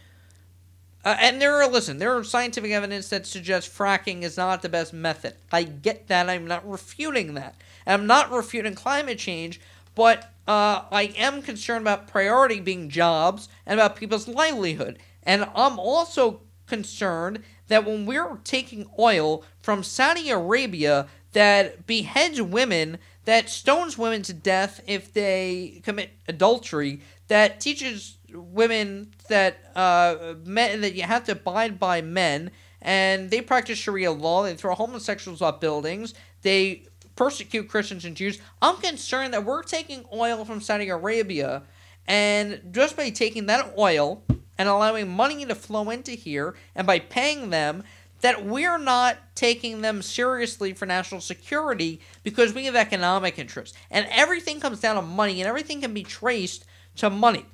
[1.05, 4.69] uh, and there are listen, there are scientific evidence that suggests fracking is not the
[4.69, 5.35] best method.
[5.51, 6.29] I get that.
[6.29, 7.55] I'm not refuting that.
[7.85, 9.59] I'm not refuting climate change,
[9.95, 14.99] but uh, I am concerned about priority being jobs and about people's livelihood.
[15.23, 22.99] And I'm also concerned that when we're taking oil from Saudi Arabia that beheads women,
[23.25, 30.81] that stones women to death if they commit adultery, that teaches women that uh, men
[30.81, 34.43] that you have to abide by men, and they practice Sharia law.
[34.43, 36.13] They throw homosexuals off buildings.
[36.41, 36.83] They
[37.15, 38.39] persecute Christians and Jews.
[38.61, 41.63] I'm concerned that we're taking oil from Saudi Arabia,
[42.07, 44.23] and just by taking that oil
[44.57, 47.83] and allowing money to flow into here, and by paying them,
[48.21, 53.77] that we're not taking them seriously for national security because we have economic interests.
[53.91, 56.65] And everything comes down to money, and everything can be traced
[56.97, 57.45] to money.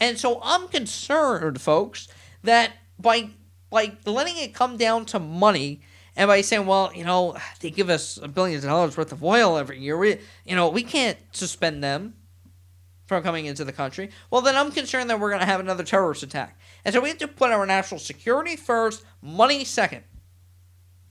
[0.00, 2.08] And so I'm concerned, folks,
[2.42, 3.30] that by
[3.70, 5.80] by letting it come down to money
[6.16, 9.58] and by saying, well, you know, they give us billions of dollars worth of oil
[9.58, 12.14] every year, we, you know, we can't suspend them
[13.06, 14.10] from coming into the country.
[14.30, 16.58] Well, then I'm concerned that we're going to have another terrorist attack.
[16.84, 20.04] And so we have to put our national security first, money second.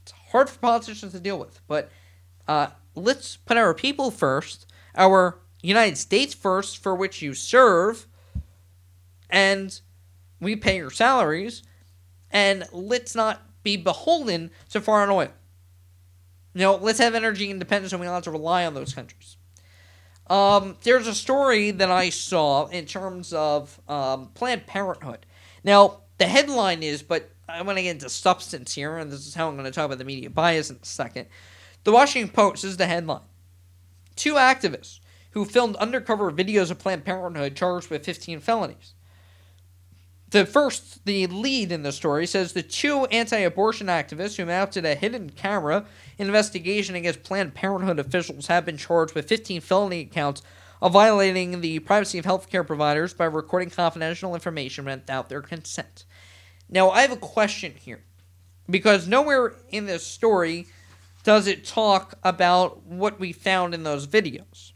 [0.04, 1.92] It's hard for politicians to deal with, but
[2.48, 8.08] uh, let's put our people first, our United States first, for which you serve,
[9.34, 9.82] and
[10.40, 11.64] we pay your salaries,
[12.30, 15.30] and let's not be beholden to foreign oil.
[16.54, 19.38] You know, let's have energy independence and we don't have to rely on those countries.
[20.28, 25.26] Um, there's a story that I saw in terms of um, Planned Parenthood.
[25.64, 29.34] Now, the headline is, but I want to get into substance here, and this is
[29.34, 31.26] how I'm going to talk about the media bias in a second.
[31.86, 33.22] The Washington Post is the headline.
[34.16, 35.00] Two activists
[35.32, 38.94] who filmed undercover videos of Planned Parenthood charged with 15 felonies.
[40.34, 44.84] The first, the lead in the story, says the two anti abortion activists who mounted
[44.84, 45.86] a hidden camera
[46.18, 50.42] investigation against Planned Parenthood officials have been charged with 15 felony counts
[50.82, 56.04] of violating the privacy of healthcare providers by recording confidential information without their consent.
[56.68, 58.02] Now, I have a question here
[58.68, 60.66] because nowhere in this story
[61.24, 64.72] does it talk about what we found in those videos.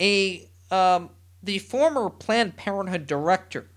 [0.00, 1.10] A um,
[1.42, 3.69] the former Planned Parenthood director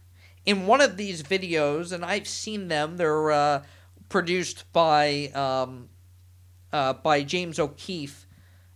[0.45, 2.97] in one of these videos, and I've seen them.
[2.97, 3.63] They're uh,
[4.09, 5.89] produced by um,
[6.71, 8.25] uh, by James O'Keefe,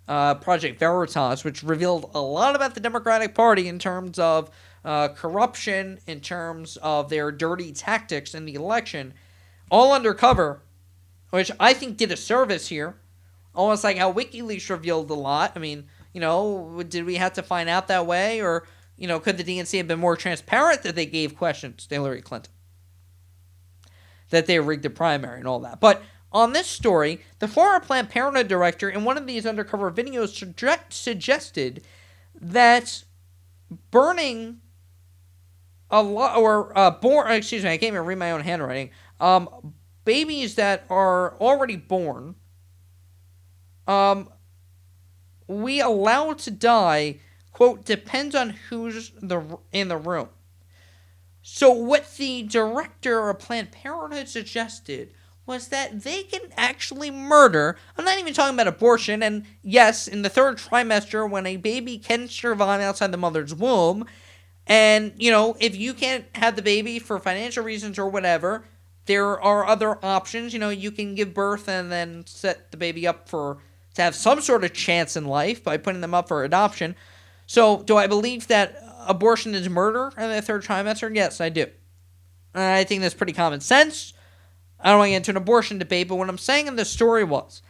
[0.08, 4.50] uh, Project Veritas, which revealed a lot about the Democratic Party in terms of
[4.86, 9.14] uh, corruption, in terms of their dirty tactics in the election,
[9.70, 10.62] all undercover,
[11.32, 12.96] which I think did a service here.
[13.54, 15.54] Almost like how WikiLeaks revealed a lot.
[15.56, 18.68] I mean, you know, did we have to find out that way, or
[18.98, 22.22] you know, could the DNC have been more transparent that they gave questions to Hillary
[22.22, 22.52] Clinton?
[24.32, 25.80] That they rigged the primary and all that.
[25.80, 30.36] But on this story, the former Planned Parenthood director in one of these undercover videos
[30.36, 31.84] suggest- suggested
[32.42, 33.04] that
[33.92, 34.60] burning
[35.90, 38.90] a lot or uh, born excuse me, I can't even read my own handwriting.
[39.20, 39.74] Um,
[40.04, 42.36] babies that are already born,
[43.88, 44.30] um,
[45.48, 47.20] we allow to die
[47.58, 50.30] quote depends on who's the in the room.
[51.42, 55.12] So what the director of Planned Parenthood suggested
[55.48, 57.76] was that they can actually murder.
[57.98, 59.24] I'm not even talking about abortion.
[59.24, 64.06] And yes, in the third trimester, when a baby can survive outside the mother's womb,
[64.68, 68.66] and you know, if you can't have the baby for financial reasons or whatever,
[69.08, 70.54] there are other options.
[70.54, 73.58] You know, you can give birth and then set the baby up for
[73.96, 76.96] to have some sort of chance in life by putting them up for adoption.
[77.48, 81.14] So, do I believe that abortion is murder in the third trimester?
[81.16, 81.68] Yes, I do.
[82.54, 84.14] I think that's pretty common sense.
[84.80, 86.90] I don't want to get into an abortion debate, but what I'm saying in this
[86.90, 87.62] story was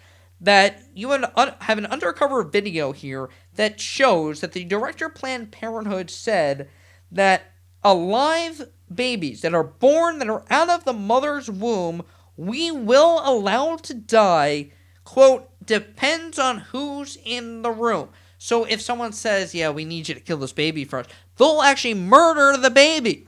[0.41, 6.09] that you have an undercover video here that shows that the director of Planned Parenthood
[6.09, 6.69] said
[7.11, 7.43] that
[7.83, 12.03] alive babies that are born that are out of the mother's womb,
[12.35, 14.71] we will allow to die,
[15.03, 18.09] quote, depends on who's in the room.
[18.37, 21.95] So if someone says, yeah, we need you to kill this baby first, they'll actually
[21.95, 23.27] murder the baby.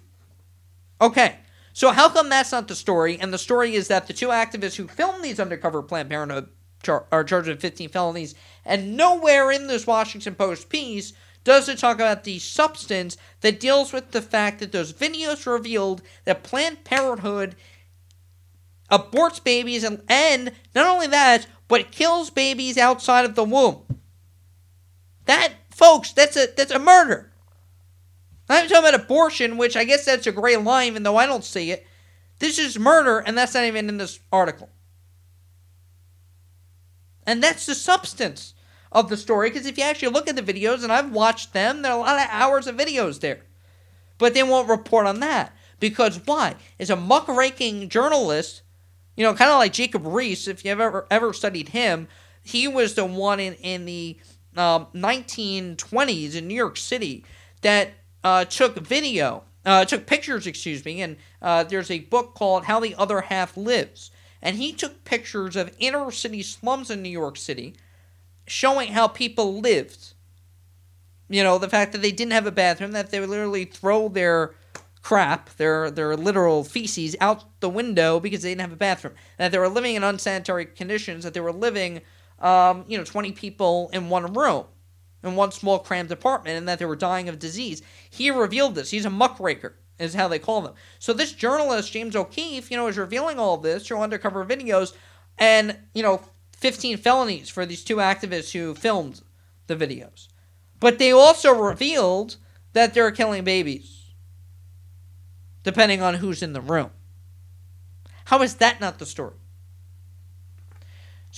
[1.02, 1.38] Okay,
[1.74, 3.18] so how come that's not the story?
[3.20, 6.50] And the story is that the two activists who filmed these undercover Planned Parenthood
[6.84, 8.36] char- are charged with 15 felonies,
[8.66, 13.94] and nowhere in this Washington Post piece does it talk about the substance that deals
[13.94, 17.56] with the fact that those videos revealed that Planned Parenthood
[18.92, 23.84] aborts babies and, and not only that, but kills babies outside of the womb.
[25.30, 27.32] That, folks, that's a that's a murder.
[28.50, 31.44] I'm talking about abortion, which I guess that's a gray line, even though I don't
[31.44, 31.86] see it.
[32.40, 34.72] This is murder, and that's not even in this article.
[37.28, 38.56] And that's the substance
[38.92, 41.84] of the story, because if you actually look at the videos, and I've watched them,
[41.84, 43.42] there are a lot of hours of videos there.
[44.18, 45.56] But they won't report on that.
[45.80, 46.56] Because why?
[46.80, 48.64] As a muckraking journalist,
[49.16, 52.08] you know, kind of like Jacob Riis, if you've ever ever studied him,
[52.42, 54.18] he was the one in, in the
[54.56, 57.24] um, 1920s in New York City
[57.62, 57.92] that
[58.24, 62.80] uh, took video, uh, took pictures, excuse me, and uh, there's a book called How
[62.80, 64.12] the Other Half Lives.
[64.42, 67.76] And he took pictures of inner city slums in New York City
[68.48, 70.14] showing how people lived.
[71.30, 74.08] You know, the fact that they didn't have a bathroom, that they would literally throw
[74.08, 74.56] their
[75.02, 79.14] crap, their their literal feces out the window because they didn't have a bathroom.
[79.38, 82.02] That they were living in unsanitary conditions, that they were living
[82.42, 84.66] um, you know, 20 people in one room,
[85.24, 87.82] in one small cramped apartment, and that they were dying of disease.
[88.10, 88.92] He revealed this.
[88.92, 90.74] He's a muckraker, is how they call them.
[91.00, 94.94] So this journalist, James O'Keefe, you know, is revealing all this through undercover videos
[95.38, 96.22] and, you know,
[96.58, 99.22] 15 felonies for these two activists who filmed
[99.68, 100.28] the videos.
[100.80, 102.38] But they also revealed
[102.74, 104.14] that they're killing babies,
[105.64, 106.92] depending on who's in the room.
[108.26, 109.36] How is that not the story?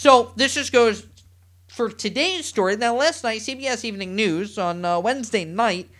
[0.01, 1.05] So this just goes
[1.67, 2.75] for today's story.
[2.75, 5.91] Now, last night, CBS Evening News on uh, Wednesday night,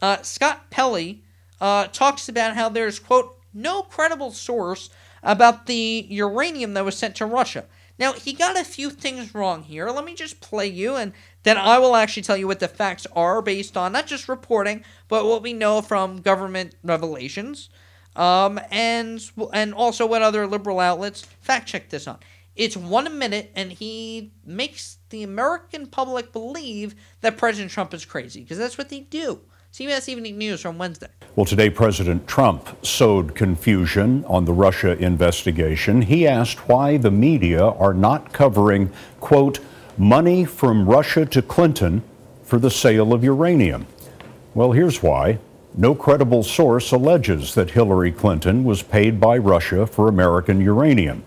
[0.00, 1.22] uh, Scott Pelley
[1.60, 4.88] uh, talks about how there's, quote, no credible source
[5.22, 7.66] about the uranium that was sent to Russia.
[7.98, 9.90] Now, he got a few things wrong here.
[9.90, 13.06] Let me just play you, and then I will actually tell you what the facts
[13.14, 17.68] are based on not just reporting, but what we know from government revelations,
[18.16, 19.22] um, and
[19.52, 22.18] and also what other liberal outlets fact check this on.
[22.54, 28.42] It's one minute, and he makes the American public believe that President Trump is crazy
[28.42, 29.40] because that's what they do.
[29.72, 31.08] CBS Evening News from Wednesday.
[31.34, 36.02] Well, today President Trump sowed confusion on the Russia investigation.
[36.02, 39.60] He asked why the media are not covering, quote,
[39.96, 42.02] money from Russia to Clinton
[42.42, 43.86] for the sale of uranium.
[44.52, 45.38] Well, here's why.
[45.74, 51.24] No credible source alleges that Hillary Clinton was paid by Russia for American uranium.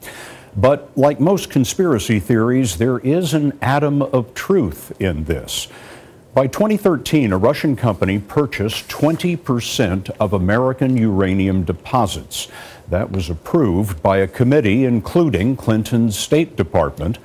[0.56, 5.68] But like most conspiracy theories, there is an atom of truth in this.
[6.34, 12.50] By 2013, a Russian company purchased 20% of American uranium deposits.
[12.90, 17.20] That was approved by a committee including Clinton's State Department,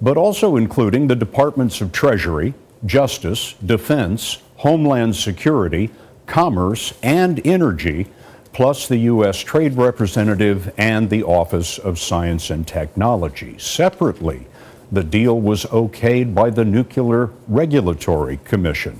[0.00, 2.54] but also including the Departments of Treasury,
[2.84, 5.90] Justice, Defense, Homeland Security,
[6.26, 8.08] Commerce, and Energy
[8.52, 9.38] plus the U.S.
[9.38, 13.58] Trade Representative and the Office of Science and Technology.
[13.58, 14.46] Separately,
[14.90, 18.98] the deal was okayed by the Nuclear Regulatory Commission.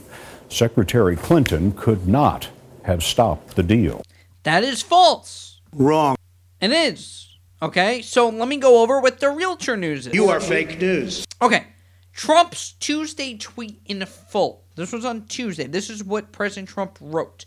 [0.49, 2.49] Secretary Clinton could not
[2.85, 4.03] have stopped the deal.
[4.43, 5.61] That is false.
[5.73, 6.17] Wrong.
[6.61, 7.39] It is.
[7.61, 10.15] Okay, so let me go over what the realtor news is.
[10.15, 11.25] You are fake news.
[11.41, 11.67] Okay,
[12.13, 14.65] Trump's Tuesday tweet in full.
[14.75, 15.67] This was on Tuesday.
[15.67, 17.45] This is what President Trump wrote.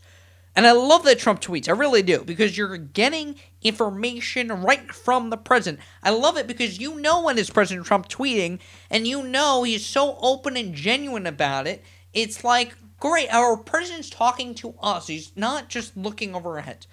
[0.56, 1.68] And I love that Trump tweets.
[1.68, 5.84] I really do because you're getting information right from the president.
[6.01, 9.86] I love it because you know when it's President Trump tweeting and you know he's
[9.86, 11.84] so open and genuine about it.
[12.14, 15.08] It's like, great, our president's talking to us.
[15.08, 16.88] He's not just looking over our heads.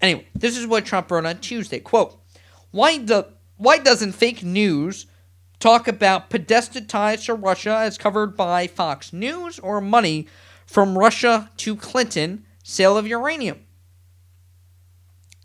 [0.00, 1.80] Anyway, this is what Trump wrote on Tuesday.
[1.80, 2.20] Quote,
[2.70, 3.24] why, do,
[3.56, 5.06] why doesn't fake news
[5.58, 10.28] talk about Podesta ties to Russia as covered by Fox News or money
[10.66, 13.66] from Russia to Clinton– sale of uranium.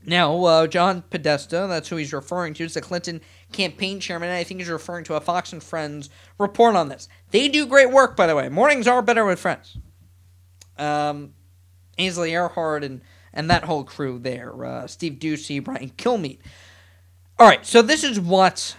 [0.06, 3.20] Now, uh, John Podesta, that's who he's referring to, is the Clinton
[3.52, 6.10] campaign chairman, and I think he's referring to a Fox and Friends
[6.40, 7.10] report on this.
[7.32, 8.48] They do great work, by the way.
[8.48, 9.78] Mornings are better with friends.
[10.78, 11.34] Um,
[11.98, 13.02] Ainsley Earhardt and,
[13.34, 16.40] and that whole crew there, uh, Steve Doocy, Brian Kilmeade.
[17.38, 18.78] All right, so this is what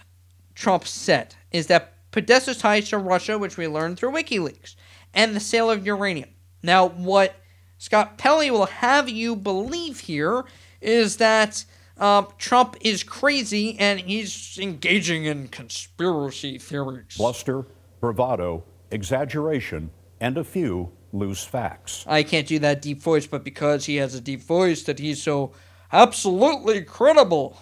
[0.55, 4.76] Trump said, is that Podesta's ties to Russia, which we learned through WikiLeaks,
[5.12, 6.30] and the sale of uranium.
[6.62, 7.34] Now, what
[7.79, 10.45] Scott Pelley will have you believe here
[10.81, 11.64] is that
[11.97, 17.16] uh, Trump is crazy and he's engaging in conspiracy theories.
[17.16, 17.66] Bluster,
[18.01, 22.05] bravado, exaggeration, and a few loose facts.
[22.07, 25.22] I can't do that deep voice, but because he has a deep voice, that he's
[25.22, 25.53] so
[25.93, 27.59] absolutely credible.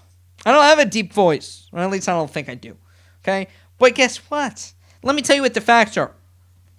[0.47, 2.77] I don't have a deep voice, or at least I don't think I do.
[3.23, 3.49] Okay?
[3.79, 4.73] But guess what?
[5.03, 6.15] Let me tell you what the facts are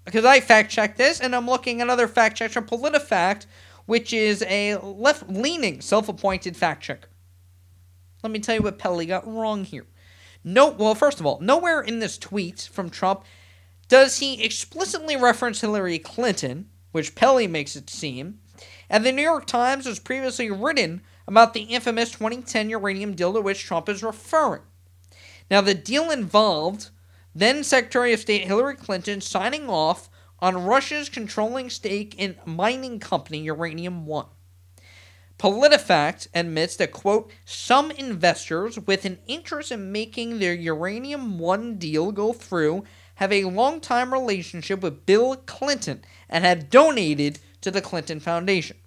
[0.08, 3.46] because I fact checked this, and I'm looking at other fact checks from PolitiFact,
[3.88, 7.10] which is a left leaning self appointed fact checker.
[8.24, 9.86] Let me tell you what Pelley got wrong here.
[10.46, 13.26] No, well, first of all, nowhere in this tweet from Trump
[13.90, 18.40] does he explicitly reference Hillary Clinton, which Pelley makes it seem,
[18.90, 23.42] and the New York Times has previously written about the infamous 2010 uranium deal to
[23.42, 24.62] which Trump is referring.
[25.52, 26.92] Now, the deal involved
[27.36, 30.10] then Secretary of State Hillary Clinton signing off
[30.40, 34.28] on Russia's controlling stake in mining company Uranium One.
[35.40, 42.12] PolitiFact admits that, quote, some investors with an interest in making their Uranium One deal
[42.12, 48.20] go through have a long-time relationship with Bill Clinton and have donated to the Clinton
[48.20, 48.78] Foundation.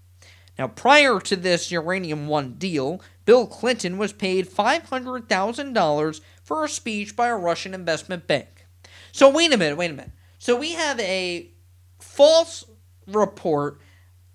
[0.59, 6.21] Now, prior to this Uranium One deal, Bill Clinton was paid $500,000
[6.51, 8.67] for a speech by a Russian investment bank.
[9.13, 10.11] So, wait a minute, wait a minute.
[10.41, 11.49] So, we have a
[12.01, 12.65] false
[13.07, 13.81] report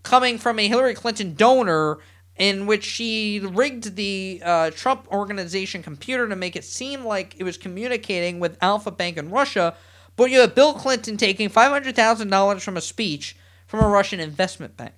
[0.02, 2.00] coming from a Hillary Clinton donor
[2.38, 7.44] in which she rigged the uh, Trump organization computer to make it seem like it
[7.44, 9.76] was communicating with Alpha Bank in Russia,
[10.16, 13.36] but you have Bill Clinton taking $500,000 from a speech
[13.68, 14.94] from a Russian investment bank.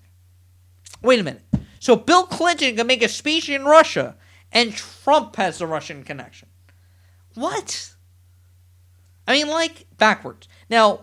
[1.01, 1.45] Wait a minute.
[1.79, 4.15] So Bill Clinton can make a speech in Russia,
[4.51, 6.46] and Trump has the Russian connection.
[7.37, 7.93] What?
[9.27, 10.47] I mean, like, backwards.
[10.71, 11.01] Now,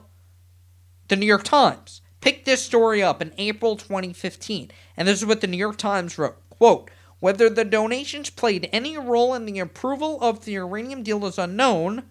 [1.06, 5.40] the New York Times picked this story up in April 2015, and this is what
[5.40, 6.36] the New York Times wrote.
[6.50, 11.38] Quote, whether the donations played any role in the approval of the uranium deal is
[11.38, 12.02] unknown.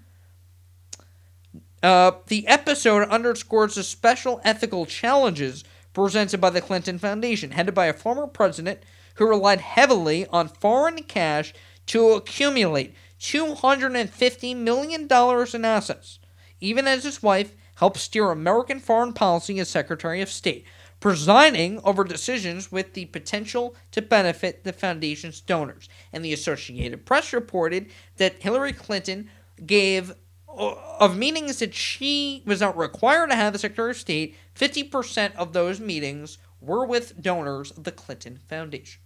[1.84, 7.88] Uh, the episode underscores the special ethical challenges presented by the Clinton Foundation, headed by
[7.88, 8.80] a former president
[9.16, 11.54] who relied heavily on foreign cash
[11.88, 15.08] to accumulate $250 million
[15.54, 16.20] in assets,
[16.60, 20.66] even as his wife helped steer American foreign policy as Secretary of State,
[21.00, 25.88] presiding over decisions with the potential to benefit the foundation's donors.
[26.12, 29.30] And the Associated Press reported that Hillary Clinton
[29.66, 30.12] gave
[30.50, 35.34] uh, of meetings that she was not required to have as Secretary of State, 50%
[35.36, 39.02] of those meetings were with donors of the Clinton Foundation.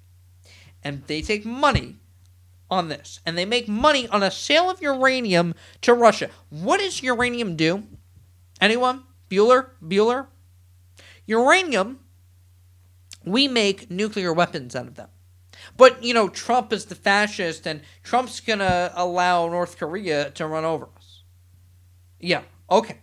[0.84, 1.98] And they take money
[2.70, 3.20] on this.
[3.26, 6.30] And they make money on a sale of uranium to Russia.
[6.50, 7.84] What does uranium do?
[8.60, 9.04] Anyone?
[9.30, 9.70] Bueller?
[9.84, 10.28] Bueller?
[11.26, 12.00] Uranium,
[13.26, 15.10] we make nuclear weapons out of them.
[15.76, 20.48] But, you know, Trump is the fascist, and Trump's going to allow North Korea to
[20.48, 21.24] run over us.
[22.20, 23.00] Yeah, okay.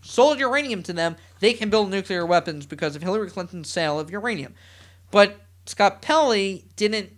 [0.00, 4.10] Sold uranium to them, they can build nuclear weapons because of Hillary Clinton's sale of
[4.10, 4.54] uranium.
[5.10, 7.12] But Scott Pelley didn't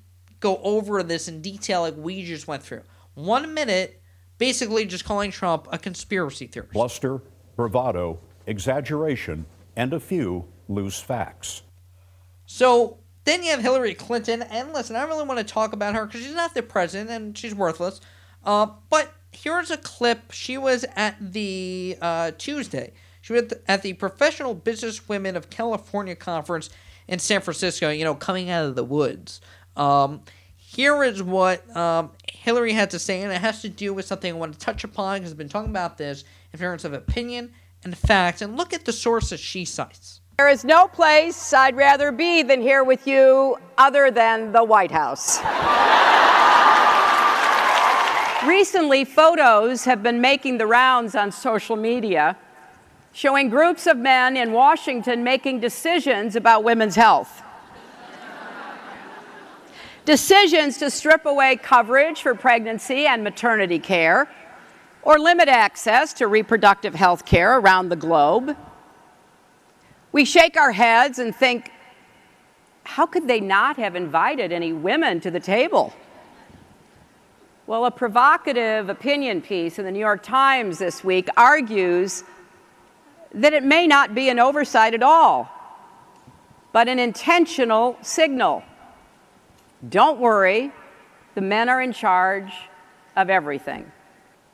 [0.44, 2.82] go over this in detail like we just went through.
[3.14, 4.02] One minute,
[4.36, 6.74] basically just calling Trump a conspiracy theorist.
[6.74, 7.22] Bluster,
[7.56, 11.62] bravado, exaggeration, and a few loose facts.
[12.44, 15.94] So then you have Hillary Clinton, and listen, I don't really want to talk about
[15.94, 18.02] her because she's not the president and she's worthless.
[18.44, 20.30] Uh, but here's a clip.
[20.30, 22.92] She was at the uh, Tuesday.
[23.22, 26.68] She was at the Professional Business Women of California conference
[27.08, 27.88] in San Francisco.
[27.88, 29.40] You know, coming out of the woods.
[29.76, 30.22] Um,
[30.56, 34.32] here is what um, Hillary had to say, and it has to do with something
[34.32, 37.52] I want to touch upon because I've been talking about this in terms of opinion
[37.84, 38.42] and facts.
[38.42, 40.20] And look at the sources she cites.
[40.36, 44.90] There is no place I'd rather be than here with you other than the White
[44.90, 45.38] House.
[48.44, 52.36] Recently, photos have been making the rounds on social media
[53.12, 57.43] showing groups of men in Washington making decisions about women's health.
[60.04, 64.28] Decisions to strip away coverage for pregnancy and maternity care,
[65.02, 68.56] or limit access to reproductive health care around the globe.
[70.12, 71.70] We shake our heads and think,
[72.84, 75.92] how could they not have invited any women to the table?
[77.66, 82.22] Well, a provocative opinion piece in the New York Times this week argues
[83.32, 85.50] that it may not be an oversight at all,
[86.72, 88.62] but an intentional signal
[89.88, 90.72] don't worry,
[91.34, 92.52] the men are in charge
[93.16, 93.90] of everything.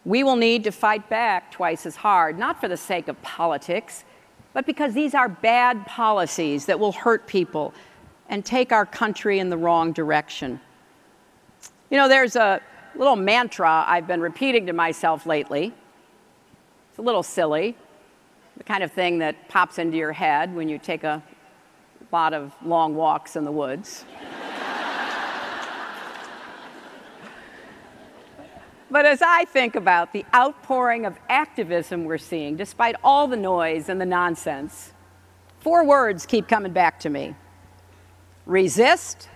[0.04, 4.04] We will need to fight back twice as hard, not for the sake of politics,
[4.52, 7.74] but because these are bad policies that will hurt people
[8.28, 10.60] and take our country in the wrong direction.
[11.90, 12.60] You know, there's a
[12.94, 15.74] little mantra I've been repeating to myself lately.
[16.88, 17.76] It's a little silly,
[18.56, 21.22] the kind of thing that pops into your head when you take a
[22.10, 24.04] lot of long walks in the woods.
[28.90, 33.88] But as I think about the outpouring of activism we're seeing, despite all the noise
[33.88, 34.92] and the nonsense,
[35.60, 37.36] four words keep coming back to me
[38.46, 39.28] resist,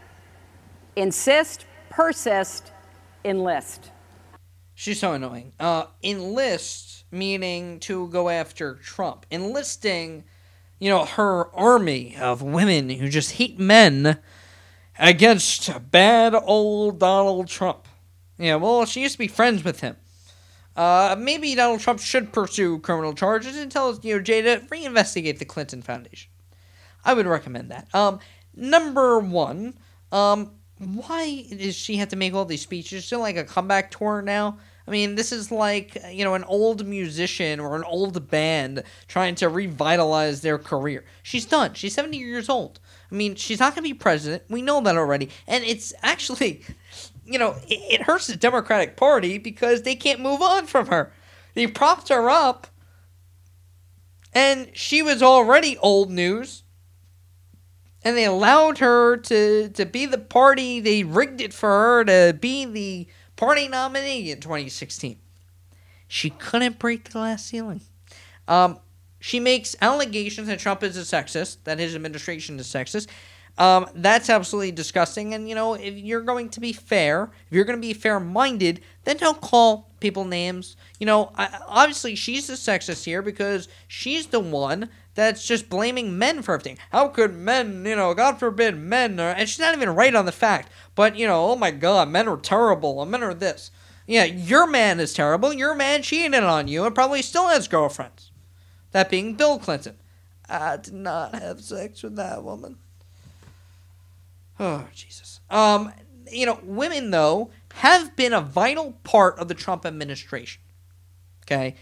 [0.97, 2.73] insist, persist,
[3.25, 3.91] enlist.
[4.75, 5.53] She's so annoying.
[5.61, 9.25] Uh, enlist, meaning to go after Trump.
[9.31, 10.25] Enlisting,
[10.81, 14.19] you know, her army of women who just hate men
[14.99, 17.87] against bad old Donald Trump.
[18.39, 19.97] Yeah, well, she used to be friends with him.
[20.77, 25.45] Uh, maybe Donald Trump should pursue criminal charges and tell you DOJ to reinvestigate the
[25.45, 26.31] Clinton Foundation.
[27.05, 27.95] I would recommend that.
[27.95, 28.19] Um,
[28.57, 29.75] number one,
[30.11, 33.05] um, why does she have to make all these speeches?
[33.05, 34.59] Is like a comeback tour now?
[34.87, 39.35] I mean, this is like, you know, an old musician or an old band trying
[39.37, 41.05] to revitalize their career.
[41.23, 41.73] She's done.
[41.73, 42.81] She's 70 years old.
[43.11, 44.43] I mean, she's not going to be president.
[44.51, 45.31] We know that already.
[45.47, 46.65] And it's actually,
[47.27, 51.13] you know, it, it hurts the Democratic Party because they can't move on from her.
[51.55, 52.67] They propped her up,
[54.33, 56.63] and she was already old news.
[58.07, 60.79] And they allowed her to, to be the party.
[60.79, 63.07] They rigged it for her to be the
[63.37, 65.19] party nominee in 2016.
[66.07, 67.81] She couldn't break the glass ceiling.
[68.47, 68.79] Um,
[69.21, 73.07] she makes allegations that Trump is a sexist, that his administration is sexist.
[73.57, 75.33] Um, that's absolutely disgusting.
[75.33, 78.19] And, you know, if you're going to be fair, if you're going to be fair
[78.19, 80.77] minded, then don't call people names.
[80.99, 86.19] You know, I, obviously she's the sexist here because she's the one that's just blaming
[86.19, 86.79] men for everything.
[86.91, 90.27] How could men, you know, God forbid, men are, and she's not even right on
[90.27, 93.71] the fact, but, you know, oh my God, men are terrible, men are this.
[94.07, 98.33] Yeah, your man is terrible, your man cheated on you and probably still has girlfriends.
[98.91, 99.97] That being Bill Clinton.
[100.49, 102.79] I did not have sex with that woman.
[104.59, 105.41] Oh, Jesus.
[105.51, 105.93] Um,
[106.31, 110.63] you know, women, though, have been a vital part of the Trump administration.
[111.45, 111.77] Okay?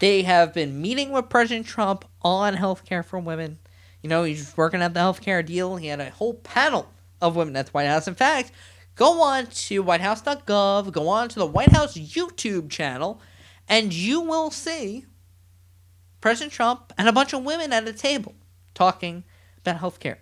[0.00, 3.58] They have been meeting with President Trump on health care for women.
[4.02, 5.76] You know, he's working at the health care deal.
[5.76, 6.88] He had a whole panel
[7.20, 8.08] of women at the White House.
[8.08, 8.50] In fact,
[8.96, 13.20] go on to whitehouse.gov, go on to the White House YouTube channel,
[13.68, 15.06] and you will see
[16.20, 18.34] President Trump and a bunch of women at a table
[18.74, 19.24] talking
[19.58, 20.18] about health care.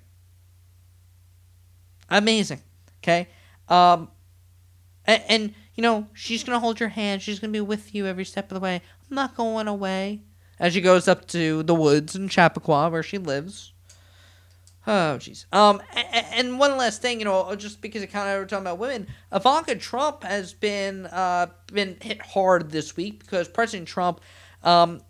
[2.10, 2.60] Amazing.
[3.02, 3.28] Okay?
[3.68, 4.08] Um,
[5.06, 7.22] and, and, you know, she's going to hold your hand.
[7.22, 8.76] She's going to be with you every step of the way.
[8.76, 10.22] I'm not going away.
[10.58, 13.72] As she goes up to the woods in Chappaqua where she lives.
[14.86, 15.44] Oh, jeez.
[15.52, 18.78] Um, and one last thing, you know, just because it kind of we're talking about
[18.78, 24.20] women, Ivanka Trump has been uh been hit hard this week because President Trump
[24.64, 25.00] um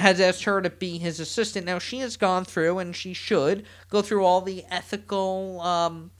[0.00, 1.66] has asked her to be his assistant.
[1.66, 6.10] Now she has gone through, and she should go through all the ethical um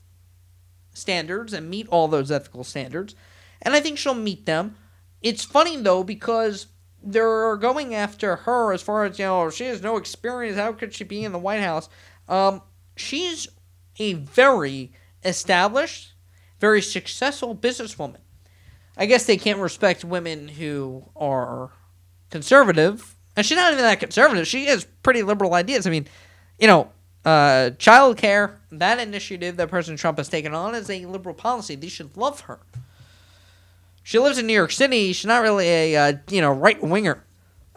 [0.92, 3.14] standards and meet all those ethical standards,
[3.62, 4.76] and I think she'll meet them.
[5.22, 6.66] It's funny though because
[7.02, 10.56] they're going after her as far as you know she has no experience.
[10.56, 11.88] How could she be in the White House?
[12.28, 12.62] Um,
[12.96, 13.48] she's
[13.98, 14.92] a very
[15.24, 16.14] established,
[16.58, 18.20] very successful businesswoman.
[18.96, 21.70] I guess they can't respect women who are
[22.30, 23.16] conservative.
[23.40, 24.46] And she's not even that conservative.
[24.46, 25.86] She has pretty liberal ideas.
[25.86, 26.06] I mean,
[26.58, 26.90] you know,
[27.24, 31.74] uh, child care, that initiative that President Trump has taken on is a liberal policy.
[31.74, 32.60] They should love her.
[34.02, 35.14] She lives in New York City.
[35.14, 37.24] She's not really a, uh, you know, right winger.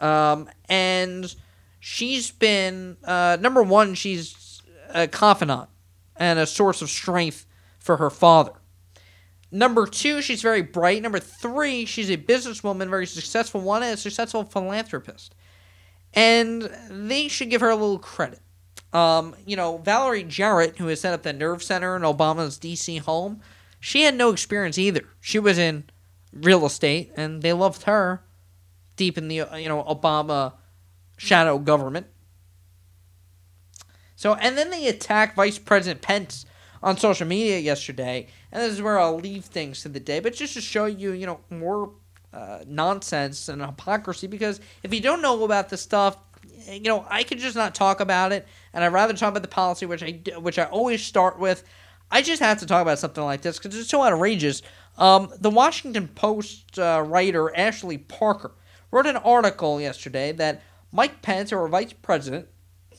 [0.00, 1.34] Um, and
[1.80, 4.60] she's been, uh, number one, she's
[4.92, 5.70] a confidant
[6.14, 7.46] and a source of strength
[7.78, 8.52] for her father.
[9.50, 11.00] Number two, she's very bright.
[11.00, 15.34] Number three, she's a businesswoman, very successful one, and a successful philanthropist.
[16.14, 18.40] And they should give her a little credit.
[18.92, 22.98] Um, you know, Valerie Jarrett, who has set up the Nerve Center in Obama's D.C.
[22.98, 23.40] home,
[23.80, 25.04] she had no experience either.
[25.20, 25.84] She was in
[26.32, 28.22] real estate, and they loved her
[28.96, 30.54] deep in the you know Obama
[31.16, 32.06] shadow government.
[34.16, 36.46] So, and then they attack Vice President Pence
[36.82, 40.34] on social media yesterday, and this is where I'll leave things to the day, but
[40.34, 41.92] just to show you, you know, more
[42.34, 44.26] uh, nonsense and hypocrisy.
[44.26, 46.16] Because if you don't know about this stuff,
[46.68, 49.48] you know, I could just not talk about it, and I'd rather talk about the
[49.48, 51.64] policy, which I which I always start with.
[52.10, 54.62] I just have to talk about something like this because it's so outrageous.
[54.98, 58.52] Um, the Washington Post uh, writer Ashley Parker
[58.90, 60.62] wrote an article yesterday that
[60.92, 62.46] Mike Pence, our vice president,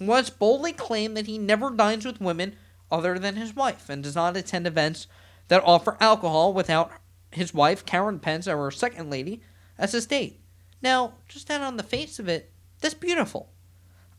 [0.01, 2.55] once boldly claimed that he never dines with women
[2.91, 5.07] other than his wife and does not attend events
[5.47, 6.91] that offer alcohol without
[7.35, 9.41] his wife, Karen Pence, our second lady,
[9.77, 10.39] as his date.
[10.81, 13.49] Now, just that on the face of it, that's beautiful.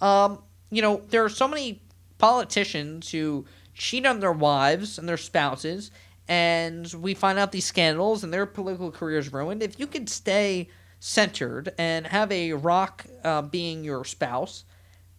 [0.01, 1.83] Um, you know, there are so many
[2.19, 3.45] politicians who
[3.75, 5.91] cheat on their wives and their spouses,
[6.29, 9.63] and we find out these scandals and their political careers ruined.
[9.63, 14.65] If you could stay centered and have a rock uh, being your spouse,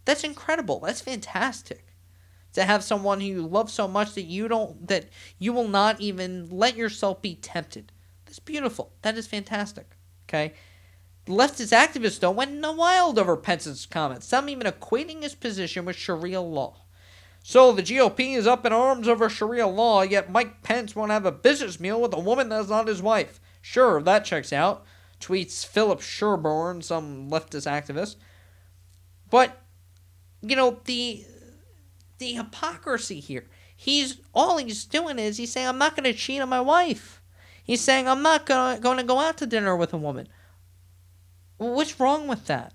[0.06, 0.80] that's incredible.
[0.80, 1.87] That's fantastic.
[2.58, 5.06] To have someone who you love so much that you don't that
[5.38, 7.92] you will not even let yourself be tempted.
[8.26, 8.94] That's beautiful.
[9.04, 9.96] That is fantastic.
[10.28, 10.56] Okay?
[11.28, 15.86] Leftist activists though went in the wild over Pence's comments, some even equating his position
[15.86, 16.78] with Sharia law.
[17.44, 21.28] So the GOP is up in arms over Sharia law, yet Mike Pence won't have
[21.28, 23.40] a business meal with a woman that's not his wife.
[23.62, 24.84] Sure, that checks out,
[25.20, 28.16] tweets Philip Sherborne, some leftist activist.
[29.30, 29.62] But
[30.42, 31.24] you know the
[32.18, 33.46] the hypocrisy here.
[33.76, 37.22] He's all he's doing is he's saying I'm not going to cheat on my wife.
[37.64, 40.28] He's saying I'm not going to go out to dinner with a woman.
[41.58, 42.74] What's wrong with that?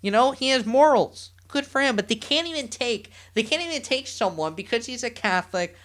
[0.00, 1.30] You know, he has morals.
[1.46, 5.04] Good for him, but they can't even take they can't even take someone because he's
[5.04, 5.76] a Catholic,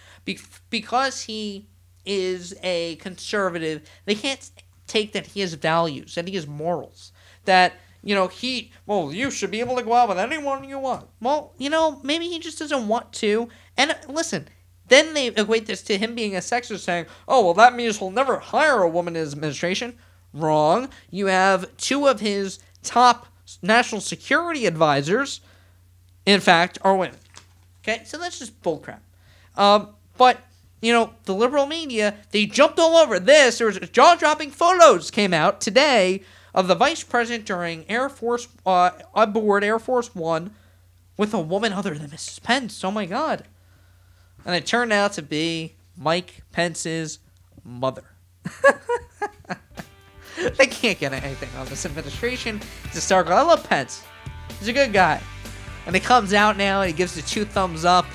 [0.68, 1.68] because he
[2.04, 3.88] is a conservative.
[4.04, 4.50] They can't
[4.86, 7.12] take that he has values, that he has morals,
[7.44, 10.78] that you know, he, well, you should be able to go out with anyone you
[10.78, 11.08] want.
[11.20, 13.48] Well, you know, maybe he just doesn't want to.
[13.76, 14.48] And uh, listen,
[14.88, 18.10] then they equate this to him being a sexist, saying, oh, well, that means he'll
[18.10, 19.96] never hire a woman in his administration.
[20.32, 20.88] Wrong.
[21.10, 23.26] You have two of his top
[23.62, 25.40] national security advisors,
[26.24, 27.18] in fact, are women.
[27.82, 29.00] Okay, so that's just bullcrap.
[29.56, 30.40] Um, but
[30.80, 33.58] you know, the liberal media, they jumped all over this.
[33.58, 36.22] There was jaw dropping photos came out today
[36.54, 40.50] of the vice president during Air Force uh, aboard Air Force One
[41.16, 42.42] with a woman other than Mrs.
[42.42, 42.82] Pence.
[42.84, 43.44] Oh my God!
[44.44, 47.18] And it turned out to be Mike Pence's
[47.64, 48.04] mother.
[50.56, 52.60] they can't get anything on this administration.
[52.84, 53.34] It's historical.
[53.34, 54.02] I love Pence.
[54.58, 55.20] He's a good guy.
[55.86, 58.06] And he comes out now and he gives the two thumbs up.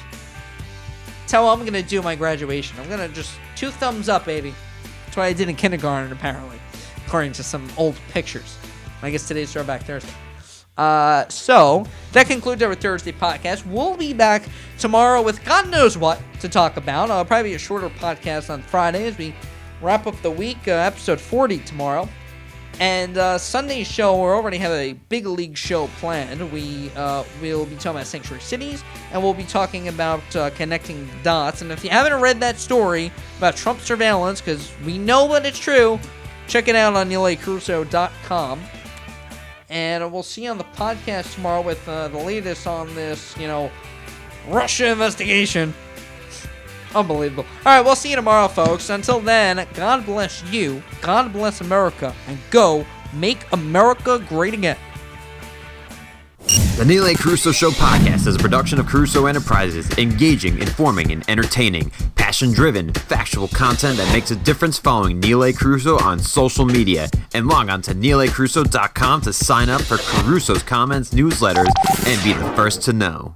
[1.27, 2.79] Tell him I'm gonna do my graduation.
[2.79, 4.53] I'm gonna just two thumbs up, baby.
[5.05, 6.59] That's what I did in kindergarten, apparently,
[7.16, 8.57] according to some old pictures.
[9.01, 10.11] I guess today's Throwback Thursday.
[10.78, 13.66] Uh, so that concludes our Thursday podcast.
[13.66, 14.43] We'll be back
[14.80, 17.09] tomorrow with God knows what to talk about.
[17.09, 19.34] Uh, probably a shorter podcast on Friday as we
[19.82, 20.68] wrap up the week.
[20.68, 22.09] Uh, episode 40 tomorrow.
[22.82, 26.51] And uh, Sunday's show, we already have a big league show planned.
[26.51, 31.07] We uh, will be talking about Sanctuary Cities, and we'll be talking about uh, connecting
[31.24, 31.61] dots.
[31.61, 35.57] And if you haven't read that story about Trump surveillance, because we know that it's
[35.57, 35.97] true,
[36.48, 38.62] check it out on NeilACarousso.com.
[39.70, 43.48] And we'll see you on the podcast tomorrow with uh, the latest on this, you
[43.48, 43.72] know,
[44.48, 45.74] Russia investigation.
[46.96, 47.46] Unbelievable.
[47.66, 48.89] All right, we'll see you tomorrow, folks.
[48.89, 54.78] Until then, God bless you, God bless America, and go make America great again.
[56.46, 57.14] The Neil A.
[57.14, 62.93] Carousso Show podcast is a production of Carousso Enterprises, engaging, informing, and entertaining, passion driven,
[62.93, 65.52] factual content that makes a difference following Neil A.
[65.54, 67.08] Carousso on social media.
[67.34, 71.72] And log on to NeilACarousso.com to sign up for Carousso's comments, newsletters,
[72.06, 73.34] and be the first to know.